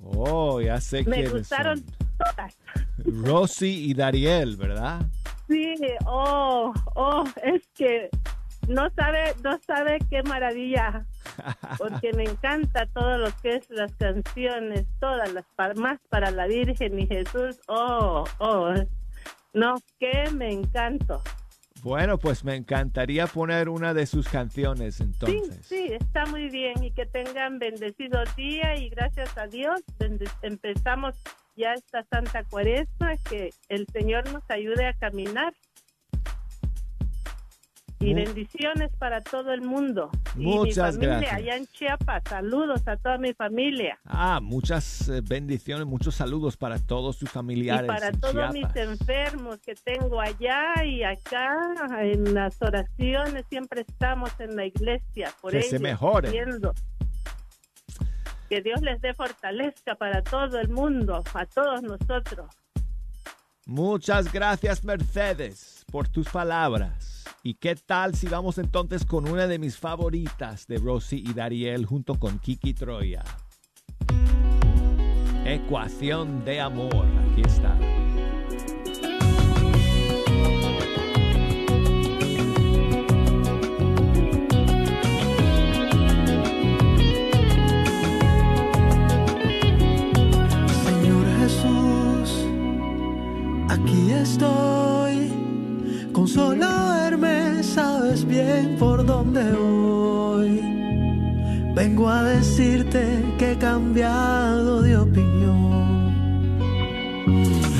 Oh, 0.00 0.60
ya 0.60 0.80
sé 0.80 1.04
Me 1.04 1.28
gustaron 1.28 1.84
todas. 2.18 2.56
Rosy 3.04 3.90
y 3.90 3.94
Dariel, 3.94 4.56
¿verdad? 4.56 5.02
Sí, 5.48 5.74
oh, 6.06 6.72
oh, 6.94 7.24
es 7.42 7.62
que 7.74 8.08
no 8.68 8.88
sabe, 8.96 9.34
no 9.42 9.58
sabe 9.66 9.98
qué 10.10 10.22
maravilla, 10.22 11.06
porque 11.78 12.12
me 12.12 12.24
encanta 12.24 12.86
todo 12.86 13.18
lo 13.18 13.28
que 13.42 13.56
es 13.56 13.70
las 13.70 13.92
canciones, 13.96 14.86
todas 15.00 15.32
las 15.32 15.44
pa- 15.56 15.74
más 15.74 15.98
para 16.08 16.30
la 16.30 16.46
Virgen 16.46 16.98
y 16.98 17.06
Jesús, 17.06 17.60
oh, 17.68 18.24
oh, 18.38 18.74
no, 19.52 19.74
que 19.98 20.30
me 20.32 20.50
encanto. 20.52 21.22
Bueno, 21.82 22.18
pues 22.18 22.44
me 22.44 22.54
encantaría 22.54 23.26
poner 23.26 23.68
una 23.68 23.92
de 23.92 24.06
sus 24.06 24.26
canciones 24.28 24.94
Sí, 24.96 25.02
entonces. 25.02 25.66
sí, 25.66 25.88
está 25.92 26.24
muy 26.26 26.48
bien 26.48 26.82
y 26.82 26.90
que 26.92 27.04
tengan 27.04 27.58
bendecido 27.58 28.22
día 28.36 28.74
y 28.76 28.88
gracias 28.88 29.36
a 29.36 29.46
Dios 29.48 29.82
empezamos 30.42 31.14
ya 31.56 31.74
esta 31.74 32.02
Santa 32.04 32.42
Cuaresma, 32.44 33.16
que 33.28 33.52
el 33.68 33.86
Señor 33.92 34.32
nos 34.32 34.42
ayude 34.50 34.86
a 34.86 34.94
caminar. 34.94 35.52
Y 38.04 38.10
Mu- 38.14 38.16
bendiciones 38.24 38.90
para 38.98 39.20
todo 39.22 39.52
el 39.52 39.62
mundo. 39.62 40.10
y 40.36 40.40
Muchas 40.40 40.96
mi 40.98 41.06
familia 41.06 41.18
gracias. 41.30 41.32
allá 41.38 41.56
en 41.56 41.66
Chiapas, 41.68 42.22
saludos 42.28 42.86
a 42.86 42.96
toda 42.96 43.18
mi 43.18 43.32
familia. 43.32 43.98
Ah, 44.04 44.40
muchas 44.42 45.08
eh, 45.08 45.20
bendiciones, 45.22 45.86
muchos 45.86 46.14
saludos 46.14 46.56
para 46.56 46.78
todos 46.78 47.16
sus 47.16 47.30
familiares. 47.30 47.84
Y 47.84 47.88
para 47.88 48.08
en 48.08 48.20
todos 48.20 48.52
mis 48.52 48.66
enfermos 48.76 49.58
que 49.60 49.74
tengo 49.74 50.20
allá 50.20 50.84
y 50.84 51.02
acá, 51.02 51.56
en 52.00 52.34
las 52.34 52.60
oraciones, 52.60 53.44
siempre 53.48 53.82
estamos 53.82 54.30
en 54.38 54.54
la 54.56 54.66
iglesia 54.66 55.32
por 55.40 55.52
Que 55.52 55.58
ellos. 55.58 55.70
se 55.70 55.78
mejoren. 55.78 56.30
pidiendo. 56.30 56.72
Que 58.48 58.60
Dios 58.60 58.82
les 58.82 59.00
dé 59.00 59.14
fortaleza 59.14 59.94
para 59.94 60.22
todo 60.22 60.58
el 60.60 60.68
mundo, 60.68 61.22
a 61.32 61.46
todos 61.46 61.82
nosotros. 61.82 62.46
Muchas 63.66 64.30
gracias, 64.30 64.84
Mercedes, 64.84 65.84
por 65.90 66.08
tus 66.08 66.28
palabras. 66.28 67.24
¿Y 67.42 67.54
qué 67.54 67.74
tal 67.76 68.14
si 68.14 68.26
vamos 68.26 68.58
entonces 68.58 69.04
con 69.04 69.28
una 69.28 69.46
de 69.46 69.58
mis 69.58 69.78
favoritas 69.78 70.66
de 70.66 70.78
Rosy 70.78 71.24
y 71.26 71.32
Dariel 71.32 71.86
junto 71.86 72.18
con 72.18 72.38
Kiki 72.38 72.74
Troya? 72.74 73.24
Ecuación 75.46 76.44
de 76.44 76.60
amor. 76.60 77.06
Aquí 77.30 77.42
está. 77.42 77.76
Aquí 93.74 94.12
estoy. 94.12 95.32
Con 96.12 96.28
solo 96.28 96.66
verme 96.94 97.62
sabes 97.62 98.24
bien 98.24 98.76
por 98.78 99.04
dónde 99.04 99.42
voy. 99.52 100.60
Vengo 101.74 102.08
a 102.08 102.22
decirte 102.22 103.02
que 103.38 103.52
he 103.52 103.58
cambiado 103.58 104.82
de 104.82 104.96
opinión. 104.96 105.64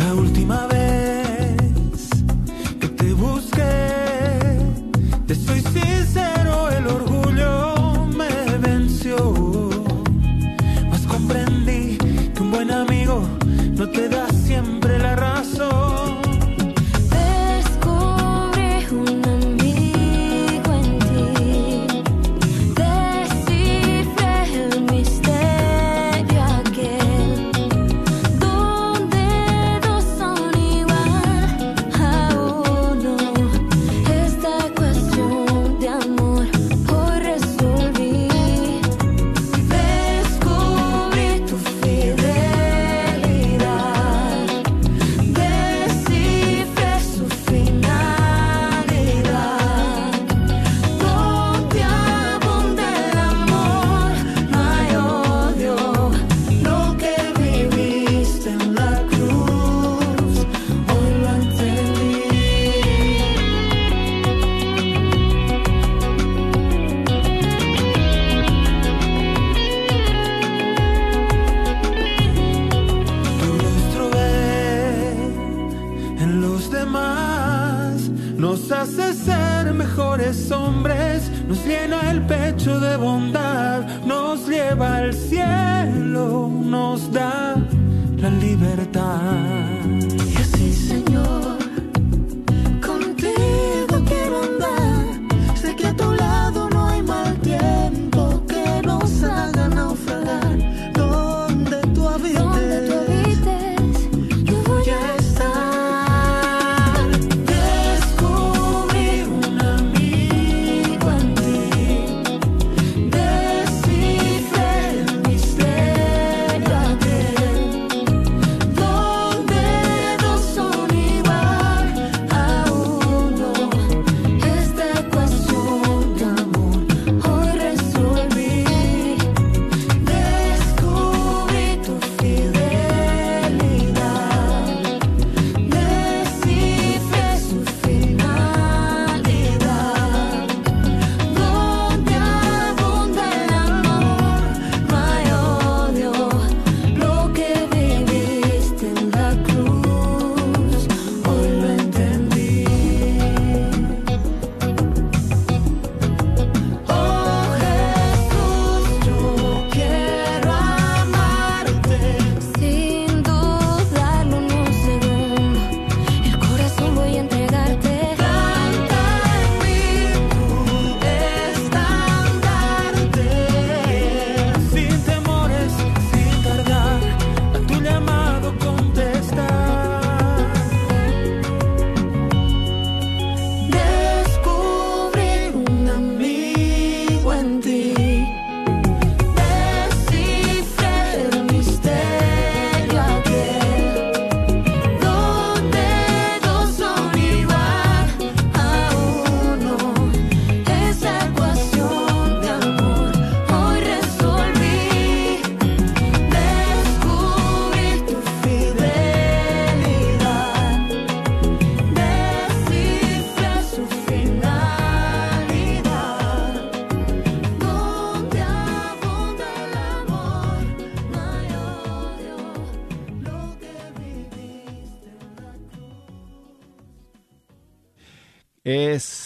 La 0.00 0.14
última 0.14 0.66
vez 0.66 2.10
que 2.80 2.88
te 2.88 3.12
busqué, 3.12 4.58
te 5.28 5.34
soy 5.34 5.60
sincero, 5.60 6.70
el 6.70 6.86
orgullo 6.86 8.06
me 8.18 8.58
venció. 8.58 9.16
Mas 10.90 11.02
comprendí 11.06 11.98
que 12.34 12.42
un 12.42 12.50
buen 12.50 12.70
amigo 12.72 13.22
no 13.76 13.88
te 13.88 14.08
da 14.08 14.28
siempre 14.30 14.98
la 14.98 15.14
razón. 15.14 15.73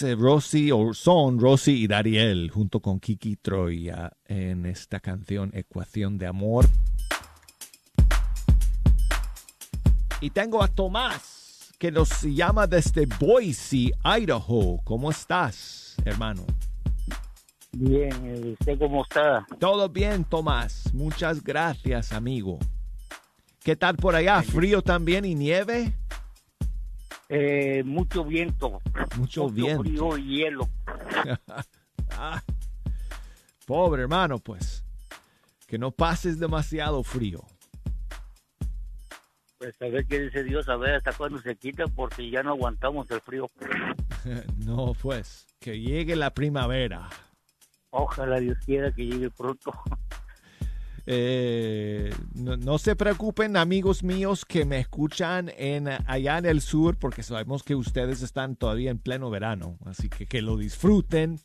Eh, 0.09 0.15
Rosy, 0.15 0.71
o 0.73 0.95
son 0.95 1.39
Rosy 1.39 1.83
y 1.83 1.87
Dariel, 1.87 2.51
junto 2.51 2.81
con 2.81 2.99
Kiki 2.99 3.37
Troya, 3.37 4.13
en 4.25 4.65
esta 4.65 5.01
canción 5.01 5.51
Ecuación 5.53 6.17
de 6.19 6.27
Amor. 6.27 6.67
Y 10.21 10.31
tengo 10.31 10.63
a 10.63 10.69
Tomás, 10.69 11.73
que 11.79 11.93
nos 11.93 12.23
llama 12.23 12.67
desde 12.67 13.07
Boise, 13.07 13.93
Idaho. 14.03 14.81
¿Cómo 14.85 15.11
estás, 15.11 15.97
hermano? 16.05 16.45
Bien, 17.73 18.13
¿y 18.25 18.53
¿usted 18.53 18.79
cómo 18.79 19.03
está? 19.03 19.47
Todo 19.59 19.89
bien, 19.89 20.25
Tomás. 20.25 20.93
Muchas 20.95 21.45
gracias, 21.45 22.13
amigo. 22.13 22.59
¿Qué 23.63 23.77
tal 23.77 23.97
por 23.97 24.15
allá? 24.15 24.43
¿Frío 24.43 24.81
también 24.83 25.25
y 25.25 25.35
nieve? 25.35 25.93
Eh, 27.29 27.83
mucho 27.85 28.25
viento. 28.25 28.81
Mucho 29.17 29.49
viento. 29.49 29.83
frío 29.83 30.19
y 30.19 30.39
hielo. 30.39 30.69
Ah, 32.21 32.43
pobre 33.67 34.03
hermano, 34.03 34.39
pues. 34.39 34.83
Que 35.69 35.79
no 35.79 35.91
pases 35.93 36.41
demasiado 36.41 37.05
frío. 37.05 37.45
Pues 39.59 39.81
a 39.83 39.89
ver 39.89 40.07
qué 40.07 40.21
dice 40.21 40.43
Dios, 40.43 40.69
a 40.69 40.77
ver 40.77 40.95
hasta 40.95 41.13
cuándo 41.13 41.39
se 41.39 41.55
quita, 41.55 41.85
porque 41.87 42.31
ya 42.31 42.43
no 42.43 42.51
aguantamos 42.51 43.11
el 43.11 43.21
frío. 43.21 43.49
no, 44.67 44.95
pues. 44.95 45.47
Que 45.61 45.79
llegue 45.79 46.17
la 46.17 46.33
primavera. 46.33 47.09
Ojalá 47.91 48.41
Dios 48.41 48.59
quiera 48.65 48.91
que 48.91 49.07
llegue 49.07 49.31
pronto. 49.31 49.73
Eh, 51.11 52.13
no, 52.35 52.59
no 52.59 52.77
se 52.77 52.95
preocupen, 52.95 53.57
amigos 53.57 54.03
míos 54.03 54.45
que 54.45 54.67
me 54.67 54.79
escuchan 54.79 55.51
en, 55.57 55.89
allá 56.07 56.37
en 56.37 56.45
el 56.45 56.61
sur, 56.61 56.99
porque 56.99 57.23
sabemos 57.23 57.63
que 57.63 57.75
ustedes 57.75 58.21
están 58.21 58.57
todavía 58.57 58.91
en 58.91 58.99
pleno 58.99 59.31
verano. 59.31 59.79
Así 59.87 60.11
que 60.11 60.27
que 60.27 60.43
lo 60.43 60.59
disfruten, 60.59 61.41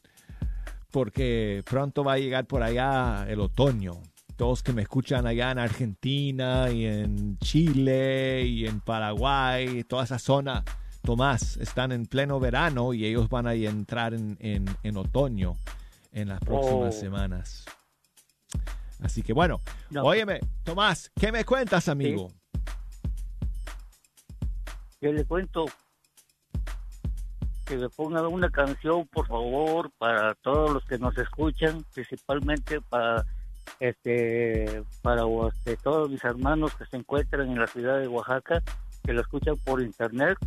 porque 0.92 1.64
pronto 1.70 2.04
va 2.04 2.14
a 2.14 2.18
llegar 2.20 2.46
por 2.46 2.62
allá 2.62 3.26
el 3.30 3.40
otoño. 3.40 4.02
Todos 4.36 4.64
que 4.64 4.74
me 4.74 4.82
escuchan 4.82 5.26
allá 5.28 5.52
en 5.52 5.60
Argentina 5.60 6.70
y 6.70 6.86
en 6.86 7.38
Chile 7.38 8.46
y 8.46 8.66
en 8.68 8.82
Paraguay, 8.82 9.86
toda 9.86 10.04
esa 10.04 10.20
zona, 10.20 10.66
Tomás, 11.04 11.56
están 11.58 11.94
en 11.94 12.06
pleno 12.06 12.38
verano 12.40 12.94
y 12.94 13.06
ellos 13.06 13.30
van 13.30 13.48
a 13.48 13.54
entrar 13.54 14.14
en, 14.14 14.36
en- 14.42 14.66
en 14.84 14.98
otoño 14.98 15.56
en 16.12 16.28
las 16.30 16.40
próximas 16.42 16.96
Oh. 16.98 17.00
semanas. 17.00 17.66
Así 19.04 19.22
que 19.22 19.34
bueno, 19.34 19.60
No. 19.90 20.04
óyeme, 20.04 20.40
Tomás, 20.64 21.12
¿qué 21.20 21.32
me 21.32 21.44
cuentas, 21.44 21.88
amigo? 21.90 22.32
Yo 25.02 25.12
le 25.12 25.26
cuento 25.26 25.66
que 27.66 27.76
me 27.76 27.90
pongan 27.90 28.26
una 28.26 28.50
canción, 28.50 29.06
por 29.08 29.28
favor, 29.28 29.92
para 29.98 30.34
todos 30.36 30.72
los 30.72 30.86
que 30.86 30.98
nos 30.98 31.18
escuchan, 31.18 31.84
principalmente 31.94 32.80
para 32.82 33.26
este 33.80 34.84
para 35.02 35.24
este, 35.50 35.76
todos 35.78 36.10
mis 36.10 36.24
hermanos 36.24 36.74
que 36.76 36.86
se 36.86 36.98
encuentran 36.98 37.50
en 37.50 37.60
la 37.60 37.68
ciudad 37.68 38.00
de 38.00 38.08
Oaxaca, 38.08 38.62
que 39.04 39.12
lo 39.14 39.22
escuchan 39.22 39.56
por 39.66 39.82
internet. 39.82 40.38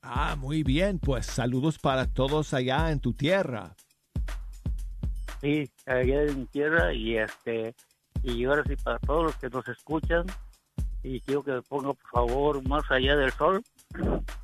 Ah, 0.00 0.36
muy 0.36 0.62
bien, 0.62 0.98
pues 0.98 1.26
saludos 1.26 1.78
para 1.78 2.06
todos 2.06 2.54
allá 2.54 2.90
en 2.90 3.00
tu 3.00 3.12
tierra. 3.12 3.74
Sí, 5.40 5.70
allá 5.86 6.22
en 6.22 6.38
mi 6.40 6.46
tierra 6.46 6.92
y 6.92 7.16
este 7.16 7.74
y 8.22 8.44
ahora 8.44 8.62
sí 8.66 8.76
para 8.76 8.98
todos 9.00 9.24
los 9.24 9.36
que 9.36 9.50
nos 9.50 9.68
escuchan 9.68 10.26
y 11.02 11.20
quiero 11.20 11.42
que 11.44 11.52
me 11.52 11.62
ponga 11.62 11.92
por 11.92 12.10
favor 12.10 12.68
más 12.68 12.90
allá 12.90 13.14
del 13.16 13.30
sol. 13.32 13.62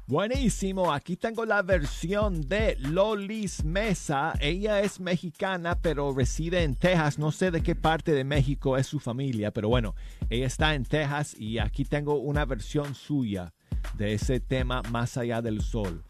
Buenísimo, 0.06 0.92
aquí 0.92 1.16
tengo 1.16 1.46
la 1.46 1.62
versión 1.62 2.46
de 2.48 2.76
Lolis 2.78 3.64
Mesa. 3.64 4.34
Ella 4.40 4.80
es 4.80 5.00
mexicana, 5.00 5.78
pero 5.80 6.12
reside 6.12 6.62
en 6.62 6.74
Texas. 6.74 7.18
No 7.18 7.32
sé 7.32 7.50
de 7.50 7.62
qué 7.62 7.74
parte 7.74 8.12
de 8.12 8.24
México 8.24 8.76
es 8.76 8.86
su 8.86 9.00
familia, 9.00 9.52
pero 9.52 9.68
bueno, 9.68 9.94
ella 10.28 10.46
está 10.46 10.74
en 10.74 10.84
Texas 10.84 11.34
y 11.38 11.58
aquí 11.58 11.84
tengo 11.84 12.16
una 12.16 12.44
versión 12.44 12.94
suya 12.94 13.54
de 13.94 14.14
ese 14.14 14.40
tema 14.40 14.82
Más 14.90 15.16
allá 15.16 15.40
del 15.40 15.62
sol. 15.62 16.04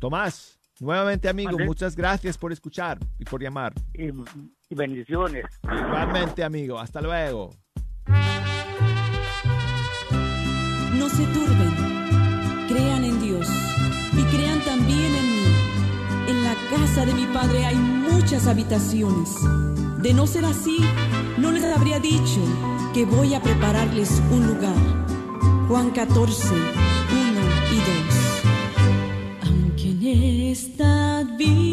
Tomás, 0.00 0.58
nuevamente 0.80 1.28
amigo, 1.28 1.52
Vale. 1.52 1.64
muchas 1.66 1.94
gracias 1.96 2.36
por 2.38 2.52
escuchar 2.52 2.98
y 3.18 3.24
por 3.24 3.42
llamar. 3.42 3.72
Y, 3.94 4.08
y 4.08 4.74
bendiciones. 4.74 5.44
Igualmente 5.64 6.42
amigo, 6.44 6.78
hasta 6.78 7.00
luego. 7.00 7.50
No 10.94 11.08
se 11.08 11.24
turben, 11.26 12.66
crean 12.68 13.04
en 13.04 13.20
Dios 13.20 13.48
y 14.12 14.22
crean 14.36 14.60
también 14.60 15.14
en 15.14 15.24
mí. 15.24 15.42
En 16.28 16.44
la 16.44 16.54
casa 16.70 17.04
de 17.06 17.14
mi 17.14 17.26
Padre 17.26 17.64
hay 17.64 17.76
muchas 17.76 18.46
habitaciones. 18.46 19.34
De 20.02 20.12
no 20.12 20.26
ser 20.26 20.44
así, 20.44 20.78
no 21.38 21.50
les 21.52 21.64
habría 21.64 21.98
dicho 22.00 22.40
que 22.92 23.04
voy 23.04 23.34
a 23.34 23.40
prepararles 23.42 24.20
un 24.30 24.46
lugar. 24.46 24.74
Juan 25.68 25.90
14, 25.90 26.54
esta 30.12 31.24
vida 31.38 31.71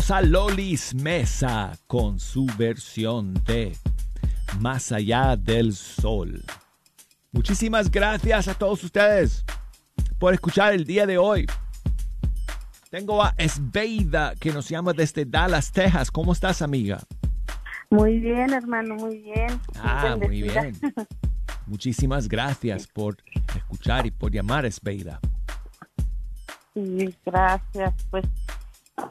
Escuchamos 0.00 0.24
a 0.24 0.26
Lolis 0.26 0.94
Mesa 0.94 1.72
con 1.86 2.18
su 2.18 2.46
versión 2.56 3.34
de 3.44 3.76
Más 4.58 4.92
allá 4.92 5.36
del 5.36 5.74
sol. 5.74 6.42
Muchísimas 7.32 7.90
gracias 7.90 8.48
a 8.48 8.54
todos 8.54 8.82
ustedes 8.82 9.44
por 10.18 10.32
escuchar 10.32 10.72
el 10.72 10.86
día 10.86 11.04
de 11.06 11.18
hoy. 11.18 11.44
Tengo 12.88 13.22
a 13.22 13.34
Esbeida 13.36 14.34
que 14.40 14.52
nos 14.52 14.70
llama 14.70 14.94
desde 14.94 15.26
Dallas, 15.26 15.70
Texas. 15.70 16.10
¿Cómo 16.10 16.32
estás, 16.32 16.62
amiga? 16.62 17.00
Muy 17.90 18.20
bien, 18.20 18.54
hermano, 18.54 18.94
muy 18.94 19.18
bien. 19.18 19.60
Ah, 19.82 20.16
muy 20.18 20.40
bien. 20.42 20.76
Muchísimas 21.66 22.26
gracias 22.26 22.86
por 22.86 23.18
escuchar 23.54 24.06
y 24.06 24.10
por 24.10 24.32
llamar, 24.32 24.64
Esbeida. 24.64 25.20
Sí, 26.74 27.14
gracias. 27.26 27.94
Pues 28.10 28.24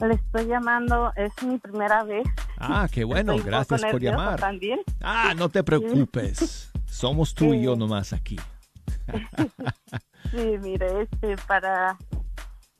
le 0.01 0.13
estoy 0.13 0.45
llamando, 0.45 1.11
es 1.15 1.31
mi 1.43 1.57
primera 1.57 2.03
vez. 2.03 2.27
Ah, 2.57 2.87
qué 2.91 3.03
bueno, 3.03 3.33
Estoy 3.33 3.49
gracias 3.49 3.81
por 3.85 4.01
llamar. 4.01 4.39
También. 4.39 4.79
Ah, 5.01 5.33
no 5.35 5.49
te 5.49 5.63
preocupes. 5.63 6.71
Somos 6.85 7.33
tú 7.33 7.53
y 7.53 7.63
yo 7.63 7.75
nomás 7.75 8.13
aquí. 8.13 8.37
Sí, 10.31 10.57
mire, 10.61 11.03
este 11.03 11.35
para 11.47 11.97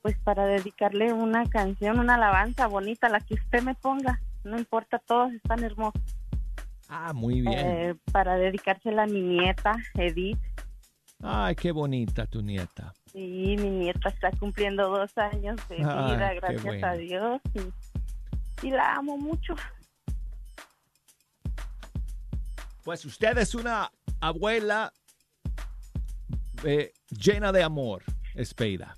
pues 0.02 0.18
para 0.20 0.46
dedicarle 0.46 1.12
una 1.14 1.46
canción, 1.50 2.00
una 2.00 2.16
alabanza 2.16 2.68
bonita, 2.68 3.10
la 3.10 3.20
que 3.20 3.36
usted 3.36 3.64
me 3.64 3.76
ponga. 3.76 4.22
No 4.44 4.58
importa, 4.58 5.00
todos 5.00 5.34
están 5.34 5.64
hermosos. 5.64 6.02
Ah, 6.88 7.14
muy 7.14 7.42
bien. 7.42 7.60
Eh, 7.60 7.96
para 8.12 8.36
dedicársela 8.36 9.04
a 9.04 9.08
mi 9.08 9.22
nieta, 9.22 9.76
Edith. 9.96 10.40
Ay, 11.22 11.56
qué 11.56 11.72
bonita 11.72 12.26
tu 12.26 12.42
nieta. 12.42 12.94
Sí, 13.12 13.56
mi 13.58 13.70
nieta 13.70 14.10
está 14.10 14.32
cumpliendo 14.32 14.90
dos 14.90 15.18
años 15.18 15.58
de 15.68 15.78
vida, 15.78 16.34
gracias 16.36 16.64
bueno. 16.64 16.88
a 16.88 16.94
Dios. 16.94 17.42
Y, 17.54 18.68
y 18.68 18.72
la 18.72 18.96
amo 18.96 19.18
mucho. 19.18 19.56
Pues 22.84 23.06
usted 23.06 23.38
es 23.38 23.56
una 23.56 23.92
abuela 24.20 24.94
eh, 26.64 26.94
llena 27.10 27.52
de 27.52 27.64
amor, 27.64 28.04
Espeida. 28.36 28.96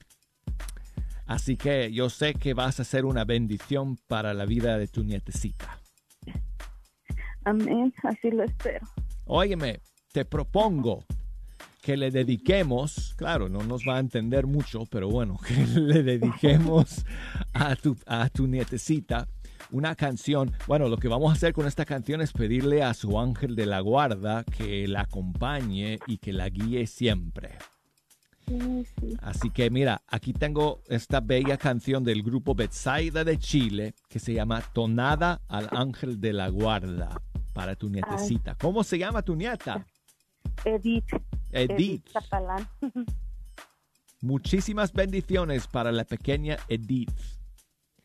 Así 1.25 1.55
que 1.55 1.91
yo 1.93 2.09
sé 2.09 2.33
que 2.33 2.53
vas 2.53 2.79
a 2.79 2.83
ser 2.83 3.05
una 3.05 3.23
bendición 3.23 3.97
para 4.07 4.33
la 4.33 4.45
vida 4.45 4.77
de 4.77 4.87
tu 4.87 5.03
nietecita. 5.03 5.79
Amén, 7.45 7.93
así 8.03 8.31
lo 8.31 8.43
espero. 8.43 8.85
Óyeme, 9.25 9.79
te 10.11 10.25
propongo 10.25 11.05
que 11.81 11.97
le 11.97 12.11
dediquemos, 12.11 13.15
claro, 13.17 13.49
no 13.49 13.63
nos 13.63 13.83
va 13.87 13.97
a 13.97 13.99
entender 13.99 14.45
mucho, 14.45 14.85
pero 14.85 15.09
bueno, 15.09 15.39
que 15.47 15.55
le 15.79 16.03
dediquemos 16.03 17.03
a 17.53 17.75
tu, 17.75 17.97
a 18.05 18.29
tu 18.29 18.47
nietecita 18.47 19.27
una 19.71 19.95
canción. 19.95 20.51
Bueno, 20.67 20.89
lo 20.89 20.97
que 20.97 21.07
vamos 21.07 21.29
a 21.29 21.33
hacer 21.33 21.53
con 21.53 21.65
esta 21.65 21.85
canción 21.85 22.21
es 22.21 22.33
pedirle 22.33 22.83
a 22.83 22.93
su 22.93 23.19
ángel 23.19 23.55
de 23.55 23.65
la 23.65 23.79
guarda 23.79 24.43
que 24.43 24.87
la 24.87 25.01
acompañe 25.01 25.99
y 26.07 26.17
que 26.17 26.33
la 26.33 26.49
guíe 26.49 26.87
siempre. 26.87 27.57
Sí, 28.47 28.85
sí. 28.99 29.17
Así 29.21 29.49
que 29.49 29.69
mira, 29.69 30.01
aquí 30.07 30.33
tengo 30.33 30.81
esta 30.89 31.21
bella 31.21 31.57
canción 31.57 32.03
del 32.03 32.21
grupo 32.21 32.53
Betsaida 32.53 33.23
de 33.23 33.37
Chile 33.37 33.93
que 34.09 34.19
se 34.19 34.33
llama 34.33 34.61
Tonada 34.73 35.41
al 35.47 35.69
Ángel 35.71 36.19
de 36.19 36.33
la 36.33 36.49
Guarda 36.49 37.21
para 37.53 37.75
tu 37.75 37.89
nietecita. 37.89 38.55
¿Cómo 38.55 38.83
se 38.83 38.97
llama 38.97 39.21
tu 39.21 39.35
nieta? 39.35 39.85
Edith. 40.65 41.05
Edith. 41.51 42.05
Muchísimas 44.21 44.93
bendiciones 44.93 45.67
para 45.67 45.91
la 45.91 46.03
pequeña 46.03 46.57
Edith. 46.67 47.11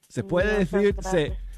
Se 0.08 0.22
Muchas 0.22 0.30
puede 0.30 0.58
decir, 0.58 0.96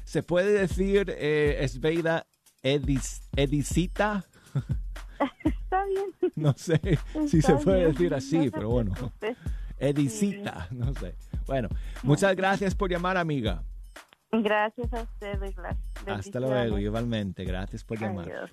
se, 0.03 0.23
puede 0.23 0.51
decir, 0.51 1.15
eh, 1.17 1.57
Esbeida, 1.61 2.25
Edis, 2.61 3.21
Edicita. 3.35 4.25
Está 5.43 5.85
bien. 5.85 6.05
No 6.35 6.53
sé 6.53 6.79
si 7.27 7.41
se 7.41 7.55
puede 7.55 7.79
bien, 7.79 7.91
decir 7.91 8.13
así, 8.13 8.49
pero 8.49 8.69
bueno. 8.69 8.93
Edicita, 9.77 10.67
no 10.71 10.93
sé. 10.93 11.15
Bueno, 11.45 11.69
muchas 12.03 12.35
gracias 12.35 12.75
por 12.75 12.89
llamar, 12.89 13.17
amiga. 13.17 13.63
Gracias 14.31 14.93
a 14.93 15.01
ustedes. 15.01 15.55
las 15.57 15.77
Hasta 16.07 16.39
luego, 16.39 16.77
igualmente. 16.77 17.43
Gracias 17.43 17.83
por 17.83 17.99
llamar. 17.99 18.49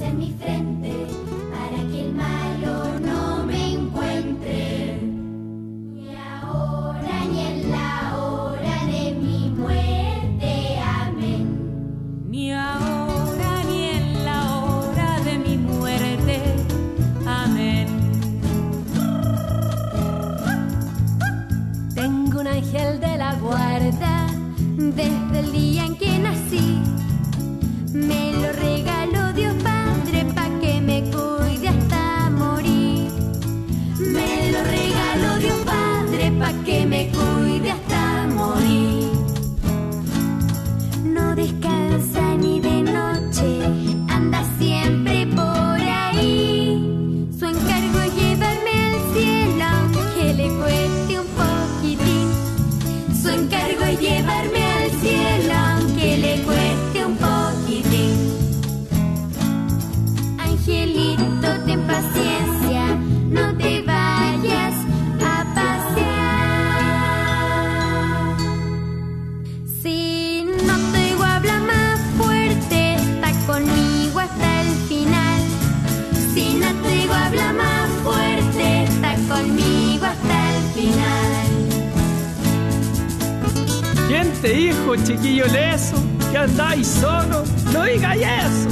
En 0.00 0.18
mi 0.18 0.34
frente 0.40 1.23
¿Quién 84.44 84.56
te 84.56 84.60
dijo, 84.60 84.96
chiquillo 84.96 85.46
leso, 85.46 85.96
que 86.30 86.36
andáis 86.36 86.86
solo? 86.86 87.44
No 87.72 87.82
digáis 87.84 88.20
eso. 88.20 88.68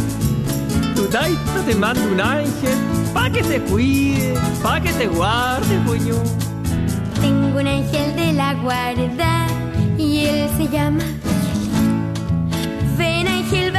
Tu 0.94 1.06
taita 1.06 1.64
te 1.66 1.74
manda 1.74 2.02
un 2.02 2.20
ángel 2.20 2.76
pa' 3.14 3.30
que 3.30 3.42
te 3.42 3.58
cuide, 3.62 4.34
pa' 4.62 4.82
que 4.82 4.92
te 4.92 5.06
guarde, 5.06 5.74
puño. 5.86 6.16
Tengo 7.22 7.58
un 7.58 7.66
ángel 7.66 8.14
de 8.16 8.34
la 8.34 8.52
guarda 8.52 9.46
y 9.96 10.26
él 10.26 10.50
se 10.58 10.68
llama. 10.68 11.04
Ven 12.98 13.26
ángel, 13.26 13.72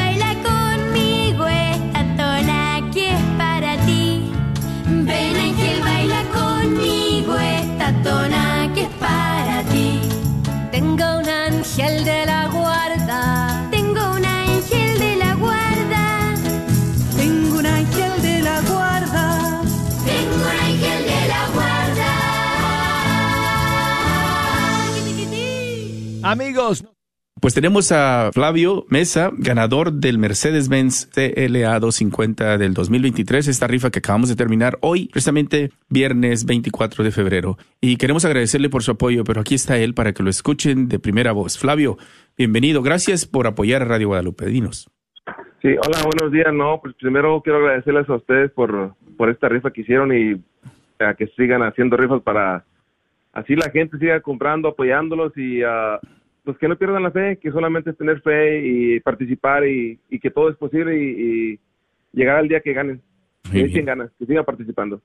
Amigos, 26.34 26.84
Pues 27.40 27.54
tenemos 27.54 27.92
a 27.92 28.32
Flavio 28.34 28.86
Mesa, 28.90 29.30
ganador 29.38 29.94
del 29.94 30.18
Mercedes-Benz 30.18 31.12
CLA 31.14 31.80
250 31.80 32.58
del 32.58 32.74
2023, 32.74 33.50
esta 33.50 33.68
rifa 33.68 33.92
que 33.92 34.00
acabamos 34.00 34.30
de 34.30 34.36
terminar 34.36 34.80
hoy, 34.82 35.10
precisamente 35.10 35.70
viernes 35.90 36.48
24 36.48 37.04
de 37.04 37.12
febrero. 37.12 37.60
Y 37.82 37.98
queremos 37.98 38.26
agradecerle 38.26 38.70
por 38.70 38.82
su 38.82 38.90
apoyo, 38.90 39.24
pero 39.24 39.42
aquí 39.42 39.54
está 39.54 39.78
él 39.78 39.94
para 39.94 40.14
que 40.14 40.24
lo 40.24 40.32
escuchen 40.32 40.88
de 40.88 40.98
primera 40.98 41.34
voz. 41.34 41.60
Flavio, 41.60 42.00
bienvenido. 42.36 42.82
Gracias 42.82 43.28
por 43.28 43.46
apoyar 43.46 43.84
a 43.84 43.86
Radio 43.86 44.08
Guadalupe. 44.08 44.48
Dinos. 44.48 44.90
Sí, 45.62 45.68
hola, 45.68 46.00
buenos 46.04 46.32
días. 46.32 46.52
No, 46.52 46.80
pues 46.82 46.96
primero 46.96 47.42
quiero 47.44 47.60
agradecerles 47.60 48.10
a 48.10 48.16
ustedes 48.16 48.50
por, 48.54 48.96
por 49.18 49.30
esta 49.30 49.50
rifa 49.50 49.70
que 49.70 49.82
hicieron 49.82 50.12
y 50.18 50.44
a 50.98 51.14
que 51.14 51.28
sigan 51.38 51.62
haciendo 51.62 51.96
rifas 51.96 52.24
para 52.24 52.66
así 53.34 53.56
la 53.56 53.70
gente 53.72 53.98
siga 53.98 54.22
comprando, 54.22 54.70
apoyándolos 54.70 55.36
y 55.36 55.62
ah, 55.64 56.00
pues 56.44 56.58
que 56.58 56.68
no 56.68 56.78
pierdan 56.78 57.04
la 57.04 57.12
fe, 57.12 57.38
que 57.42 57.52
solamente 57.52 57.92
es 57.92 57.98
tener 57.98 58.22
fe 58.22 58.62
y 58.66 59.00
participar 59.00 59.66
y, 59.68 60.00
y 60.10 60.20
que 60.20 60.30
todo 60.32 60.50
es 60.50 60.58
posible 60.58 60.98
y, 60.98 61.04
y 61.54 61.60
llegar 62.14 62.38
al 62.38 62.48
día 62.48 62.60
que 62.62 62.74
ganen. 62.74 63.02
Que 63.52 63.62
echen 63.62 63.86
ganas, 63.86 64.10
que 64.18 64.26
sigan 64.26 64.46
participando. 64.46 65.02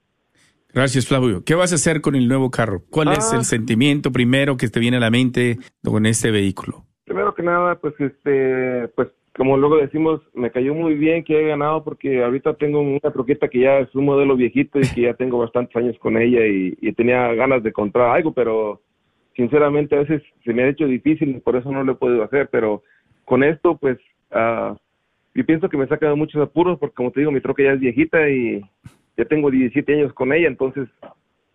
Gracias, 0.73 1.07
Flavio. 1.09 1.43
¿Qué 1.45 1.55
vas 1.55 1.73
a 1.73 1.77
hacer 1.77 2.01
con 2.01 2.15
el 2.15 2.29
nuevo 2.29 2.51
carro? 2.51 2.83
¿Cuál 2.91 3.09
es 3.13 3.33
Ah. 3.33 3.37
el 3.37 3.45
sentimiento 3.45 4.13
primero 4.13 4.57
que 4.57 4.69
te 4.69 4.79
viene 4.81 4.99
a 4.99 5.01
la 5.01 5.11
mente 5.11 5.57
con 5.83 6.07
este 6.07 6.31
vehículo? 6.31 6.85
Primero 7.05 7.35
que 7.35 7.43
nada, 7.43 7.77
pues 7.77 7.95
este, 7.99 8.87
pues 8.95 9.09
como 9.37 9.57
luego 9.57 9.77
decimos, 9.79 10.21
me 10.35 10.51
cayó 10.51 10.75
muy 10.75 10.95
bien 10.95 11.25
que 11.25 11.41
he 11.41 11.49
ganado 11.49 11.83
porque 11.85 12.23
ahorita 12.23 12.55
tengo 12.55 12.81
una 12.81 13.11
troqueta 13.13 13.49
que 13.49 13.61
ya 13.61 13.79
es 13.79 13.95
un 13.95 14.05
modelo 14.05 14.37
viejito 14.37 14.79
y 14.79 14.83
que 14.89 15.03
ya 15.03 15.15
tengo 15.15 15.39
bastantes 15.39 15.75
años 15.77 15.97
con 16.01 16.17
ella 16.17 16.45
y, 16.47 16.77
y 16.81 16.93
tenía 16.93 17.33
ganas 17.35 17.63
de 17.63 17.73
comprar 17.73 18.15
algo, 18.15 18.33
pero 18.33 18.83
sinceramente 19.39 19.95
a 19.95 20.01
veces 20.01 20.21
se 20.45 20.53
me 20.53 20.65
ha 20.65 20.69
hecho 20.69 20.87
difícil 20.87 21.29
y 21.31 21.41
por 21.41 21.55
eso 21.55 21.71
no 21.71 21.85
lo 21.85 21.93
he 21.93 21.95
podido 21.95 22.25
hacer, 22.25 22.49
pero 22.51 22.83
con 23.25 23.45
esto 23.45 23.79
pues 23.79 23.97
ah, 24.33 24.77
yo 25.33 25.47
pienso 25.47 25.69
que 25.69 25.77
me 25.77 25.87
saca 25.87 26.09
de 26.09 26.17
muchos 26.17 26.43
apuros 26.43 26.77
porque 26.81 26.97
como 26.97 27.13
te 27.13 27.21
digo, 27.21 27.31
mi 27.31 27.41
troca 27.41 27.63
ya 27.63 27.73
es 27.73 27.81
viejita 27.81 28.29
y 28.29 28.61
ya 29.17 29.25
tengo 29.27 29.49
17 29.49 29.95
años 29.95 30.13
con 30.13 30.33
ella, 30.33 30.49
entonces 30.49 30.89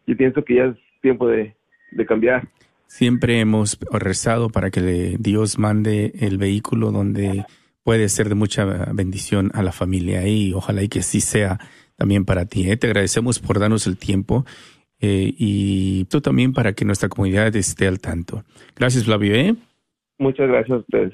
yo 0.07 0.15
pienso 0.15 0.45
que 0.45 0.55
ya 0.55 0.63
es 0.67 0.77
tiempo 1.01 1.27
de, 1.27 1.55
de 1.91 2.05
cambiar. 2.05 2.47
Siempre 2.87 3.41
hemos 3.41 3.77
rezado 3.91 4.49
para 4.49 4.71
que 4.71 5.17
Dios 5.19 5.59
mande 5.59 6.13
el 6.21 6.37
vehículo 6.37 6.91
donde 6.91 7.43
puede 7.83 8.07
ser 8.07 8.29
de 8.29 8.35
mucha 8.35 8.63
bendición 8.93 9.51
a 9.53 9.61
la 9.61 9.73
familia 9.73 10.25
y 10.25 10.53
ojalá 10.53 10.83
y 10.83 10.87
que 10.87 10.99
así 10.99 11.19
sea 11.19 11.59
también 11.97 12.23
para 12.23 12.45
ti. 12.45 12.69
¿eh? 12.69 12.77
Te 12.77 12.87
agradecemos 12.87 13.39
por 13.39 13.59
darnos 13.59 13.87
el 13.87 13.97
tiempo 13.97 14.45
eh, 15.05 15.35
y 15.37 16.05
tú 16.05 16.21
también 16.21 16.53
para 16.53 16.71
que 16.71 16.85
nuestra 16.85 17.09
comunidad 17.09 17.53
esté 17.57 17.87
al 17.87 17.99
tanto. 17.99 18.45
Gracias, 18.73 19.03
Flavio. 19.03 19.35
¿eh? 19.35 19.53
Muchas 20.17 20.47
gracias 20.47 20.77
a 20.77 20.79
ustedes. 20.79 21.13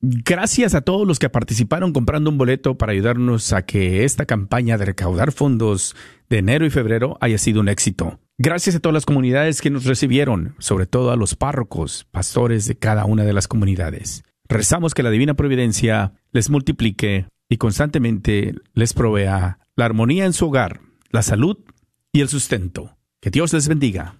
Gracias 0.00 0.74
a 0.74 0.80
todos 0.80 1.06
los 1.06 1.20
que 1.20 1.28
participaron 1.28 1.92
comprando 1.92 2.30
un 2.30 2.38
boleto 2.38 2.76
para 2.76 2.90
ayudarnos 2.90 3.52
a 3.52 3.64
que 3.64 4.02
esta 4.02 4.26
campaña 4.26 4.76
de 4.76 4.86
recaudar 4.86 5.30
fondos 5.30 5.94
de 6.28 6.38
enero 6.38 6.66
y 6.66 6.70
febrero 6.70 7.16
haya 7.20 7.38
sido 7.38 7.60
un 7.60 7.68
éxito. 7.68 8.18
Gracias 8.38 8.74
a 8.74 8.80
todas 8.80 8.94
las 8.94 9.06
comunidades 9.06 9.60
que 9.60 9.70
nos 9.70 9.84
recibieron, 9.84 10.56
sobre 10.58 10.86
todo 10.86 11.12
a 11.12 11.16
los 11.16 11.36
párrocos, 11.36 12.08
pastores 12.10 12.66
de 12.66 12.76
cada 12.76 13.04
una 13.04 13.22
de 13.22 13.32
las 13.32 13.46
comunidades. 13.46 14.24
Rezamos 14.48 14.94
que 14.94 15.04
la 15.04 15.10
divina 15.10 15.34
providencia 15.34 16.12
les 16.32 16.50
multiplique 16.50 17.26
y 17.48 17.56
constantemente 17.58 18.56
les 18.74 18.94
provea 18.94 19.60
la 19.76 19.84
armonía 19.84 20.24
en 20.24 20.32
su 20.32 20.48
hogar, 20.48 20.80
la 21.10 21.22
salud 21.22 21.56
y 22.12 22.20
el 22.20 22.28
sustento. 22.28 22.97
Que 23.20 23.30
Dios 23.30 23.52
les 23.52 23.66
bendiga. 23.66 24.14